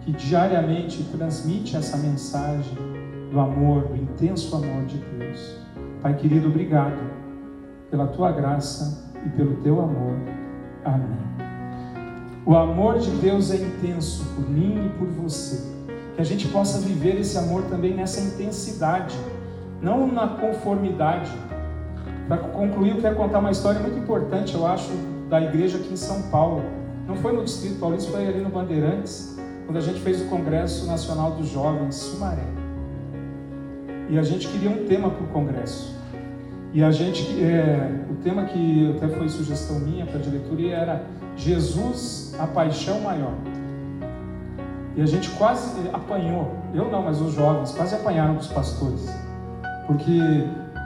que 0.00 0.12
diariamente 0.12 1.02
transmite 1.16 1.76
essa 1.76 1.96
mensagem 1.98 2.78
do 3.30 3.38
amor, 3.38 3.82
do 3.82 3.96
intenso 3.96 4.56
amor 4.56 4.84
de 4.86 4.98
Deus. 4.98 5.60
Pai 6.00 6.14
querido, 6.14 6.48
obrigado 6.48 7.15
pela 7.90 8.06
tua 8.06 8.32
graça 8.32 9.12
e 9.24 9.28
pelo 9.30 9.56
teu 9.56 9.80
amor. 9.80 10.16
Amém. 10.84 11.26
O 12.44 12.54
amor 12.54 12.98
de 12.98 13.10
Deus 13.10 13.50
é 13.50 13.56
intenso 13.56 14.24
por 14.34 14.48
mim 14.48 14.86
e 14.86 14.88
por 14.98 15.08
você. 15.08 15.74
Que 16.14 16.20
a 16.20 16.24
gente 16.24 16.46
possa 16.48 16.78
viver 16.78 17.18
esse 17.18 17.36
amor 17.36 17.62
também 17.64 17.92
nessa 17.94 18.20
intensidade, 18.20 19.16
não 19.82 20.06
na 20.06 20.28
conformidade. 20.28 21.30
Para 22.28 22.38
concluir, 22.38 22.90
eu 22.90 23.00
quero 23.00 23.16
contar 23.16 23.40
uma 23.40 23.50
história 23.50 23.80
muito 23.80 23.98
importante, 23.98 24.54
eu 24.54 24.64
acho, 24.64 24.90
da 25.28 25.40
igreja 25.40 25.78
aqui 25.78 25.92
em 25.92 25.96
São 25.96 26.22
Paulo. 26.30 26.62
Não 27.06 27.16
foi 27.16 27.32
no 27.32 27.44
Distrito 27.44 27.80
Paulista, 27.80 28.12
foi 28.12 28.26
ali 28.26 28.40
no 28.40 28.48
Bandeirantes, 28.48 29.36
quando 29.64 29.78
a 29.78 29.80
gente 29.80 30.00
fez 30.00 30.20
o 30.22 30.26
Congresso 30.26 30.86
Nacional 30.86 31.32
dos 31.32 31.48
Jovens 31.48 31.96
Sumaré. 31.96 32.46
E 34.08 34.18
a 34.18 34.22
gente 34.22 34.46
queria 34.46 34.70
um 34.70 34.86
tema 34.86 35.10
para 35.10 35.24
o 35.24 35.26
congresso. 35.28 35.95
E 36.72 36.82
a 36.82 36.90
gente, 36.90 37.22
é, 37.42 38.04
o 38.10 38.14
tema 38.16 38.44
que 38.44 38.94
até 38.96 39.08
foi 39.08 39.28
sugestão 39.28 39.78
minha 39.78 40.04
para 40.04 40.18
a 40.18 40.22
diretoria 40.22 40.76
era 40.76 41.02
Jesus, 41.36 42.34
a 42.38 42.46
paixão 42.46 43.00
maior. 43.00 43.32
E 44.96 45.02
a 45.02 45.06
gente 45.06 45.30
quase 45.30 45.88
apanhou, 45.92 46.54
eu 46.74 46.90
não, 46.90 47.02
mas 47.02 47.20
os 47.20 47.34
jovens 47.34 47.72
quase 47.72 47.94
apanharam 47.94 48.34
dos 48.34 48.48
pastores, 48.48 49.06
porque 49.86 50.18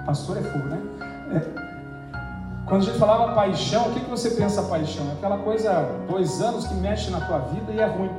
pastor 0.05 0.39
é 0.39 0.43
fogo, 0.43 0.65
né? 0.65 0.81
É, 1.33 1.61
quando 2.67 2.83
a 2.83 2.85
gente 2.85 2.99
falava 2.99 3.35
paixão, 3.35 3.89
o 3.89 3.93
que, 3.93 4.01
que 4.01 4.11
você 4.11 4.31
pensa 4.31 4.63
paixão? 4.63 5.09
É 5.11 5.13
aquela 5.13 5.39
coisa, 5.39 5.89
dois 6.09 6.41
anos 6.41 6.67
que 6.67 6.75
mexe 6.75 7.11
na 7.11 7.21
tua 7.21 7.39
vida 7.39 7.73
e 7.73 7.81
é 7.81 7.87
ruim. 7.87 8.11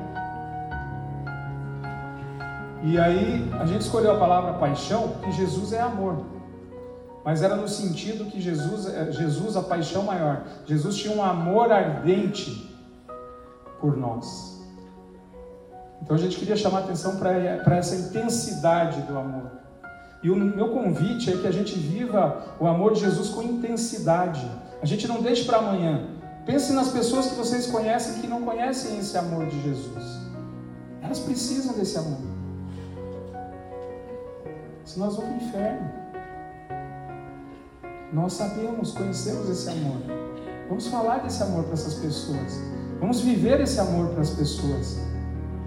E 2.84 3.00
aí 3.00 3.50
a 3.60 3.66
gente 3.66 3.82
escolheu 3.82 4.14
a 4.14 4.18
palavra 4.18 4.54
paixão 4.54 5.10
porque 5.10 5.32
Jesus 5.32 5.72
é 5.72 5.82
amor 5.82 6.26
mas 7.24 7.44
era 7.44 7.56
no 7.56 7.68
sentido 7.68 8.26
que 8.26 8.42
Jesus, 8.42 8.88
eh, 8.88 9.12
Jesus, 9.12 9.56
a 9.56 9.62
paixão 9.62 10.04
maior, 10.04 10.44
Jesus 10.66 10.98
tinha 10.98 11.16
um 11.16 11.24
amor 11.24 11.72
ardente 11.72 12.76
por 13.80 13.96
nós. 13.96 14.60
Então 16.02 16.16
a 16.16 16.20
gente 16.20 16.38
queria 16.38 16.56
chamar 16.56 16.80
atenção 16.80 17.18
para 17.18 17.76
essa 17.76 17.96
intensidade 17.96 19.02
do 19.04 19.18
amor. 19.18 19.52
E 20.24 20.30
o 20.30 20.36
meu 20.36 20.70
convite 20.70 21.32
é 21.32 21.38
que 21.38 21.48
a 21.48 21.52
gente 21.52 21.78
viva 21.78 22.56
o 22.60 22.68
amor 22.68 22.94
de 22.94 23.02
Jesus 23.02 23.30
com 23.30 23.42
intensidade. 23.42 24.46
A 24.82 24.86
gente 24.86 25.08
não 25.08 25.22
deixe 25.22 25.46
para 25.46 25.58
amanhã. 25.58 26.08
Pense 26.46 26.74
nas 26.74 26.90
pessoas 26.90 27.28
que 27.28 27.36
vocês 27.36 27.68
conhecem 27.68 28.20
que 28.20 28.28
não 28.28 28.42
conhecem 28.42 28.98
esse 28.98 29.16
amor 29.18 29.46
de 29.46 29.62
Jesus. 29.62 30.22
Elas 31.02 31.20
precisam 31.20 31.74
desse 31.76 31.98
amor. 31.98 32.20
Senão 34.86 35.08
nós 35.08 35.16
vamos 35.16 35.32
para 35.32 35.44
o 35.44 35.48
inferno. 35.48 36.01
Nós 38.14 38.34
sabemos, 38.34 38.92
conhecemos 38.92 39.50
esse 39.50 39.70
amor. 39.70 40.02
Vamos 40.68 40.88
falar 40.88 41.20
desse 41.20 41.42
amor 41.44 41.64
para 41.64 41.74
essas 41.74 41.94
pessoas. 41.94 42.62
Vamos 43.00 43.22
viver 43.22 43.62
esse 43.62 43.80
amor 43.80 44.10
para 44.10 44.22
as 44.22 44.32
pessoas. 44.32 45.00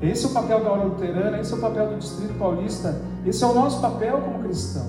Esse 0.02 0.26
é 0.26 0.28
o 0.28 0.32
papel 0.32 0.62
da 0.62 0.70
hora 0.70 0.84
luterana, 0.84 1.40
esse 1.40 1.52
é 1.52 1.56
o 1.56 1.60
papel 1.60 1.88
do 1.88 1.96
Distrito 1.96 2.34
Paulista, 2.38 3.00
esse 3.24 3.42
é 3.42 3.46
o 3.46 3.54
nosso 3.54 3.80
papel 3.80 4.20
como 4.20 4.44
cristão. 4.44 4.86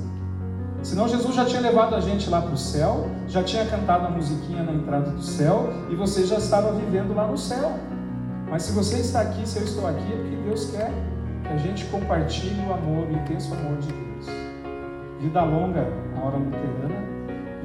Senão 0.83 1.07
Jesus 1.07 1.33
já 1.33 1.45
tinha 1.45 1.61
levado 1.61 1.95
a 1.95 2.01
gente 2.01 2.29
lá 2.29 2.41
para 2.41 2.53
o 2.53 2.57
céu, 2.57 3.09
já 3.27 3.41
tinha 3.41 3.65
cantado 3.65 4.07
a 4.07 4.09
musiquinha 4.09 4.61
na 4.61 4.73
entrada 4.73 5.11
do 5.11 5.21
céu 5.21 5.69
e 5.89 5.95
você 5.95 6.25
já 6.25 6.37
estava 6.37 6.73
vivendo 6.73 7.15
lá 7.15 7.25
no 7.25 7.37
céu. 7.37 7.71
Mas 8.49 8.63
se 8.63 8.73
você 8.73 8.97
está 8.97 9.21
aqui, 9.21 9.47
se 9.47 9.57
eu 9.57 9.63
estou 9.63 9.87
aqui, 9.87 10.13
é 10.13 10.15
porque 10.17 10.35
Deus 10.43 10.69
quer 10.71 10.91
que 11.43 11.53
a 11.53 11.57
gente 11.57 11.85
compartilhe 11.85 12.61
o 12.67 12.73
amor, 12.73 13.07
o 13.07 13.11
intenso 13.13 13.53
amor 13.53 13.77
de 13.77 13.87
Deus. 13.87 14.25
Vida 15.21 15.41
longa, 15.41 15.87
a 16.15 16.25
hora 16.25 16.37
luterana, 16.37 17.14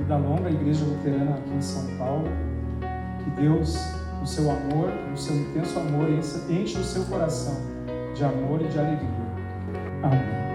vida 0.00 0.16
longa, 0.16 0.50
Igreja 0.50 0.84
Luterana 0.84 1.36
aqui 1.36 1.54
em 1.54 1.62
São 1.62 1.86
Paulo. 1.96 2.24
Que 3.22 3.42
Deus, 3.42 3.76
o 4.22 4.26
seu 4.26 4.50
amor, 4.50 4.90
o 5.12 5.16
seu 5.16 5.36
intenso 5.36 5.78
amor, 5.78 6.08
enche 6.08 6.78
o 6.78 6.84
seu 6.84 7.04
coração 7.04 7.60
de 8.14 8.24
amor 8.24 8.60
e 8.62 8.68
de 8.68 8.78
alegria. 8.78 9.08
Amém. 10.02 10.49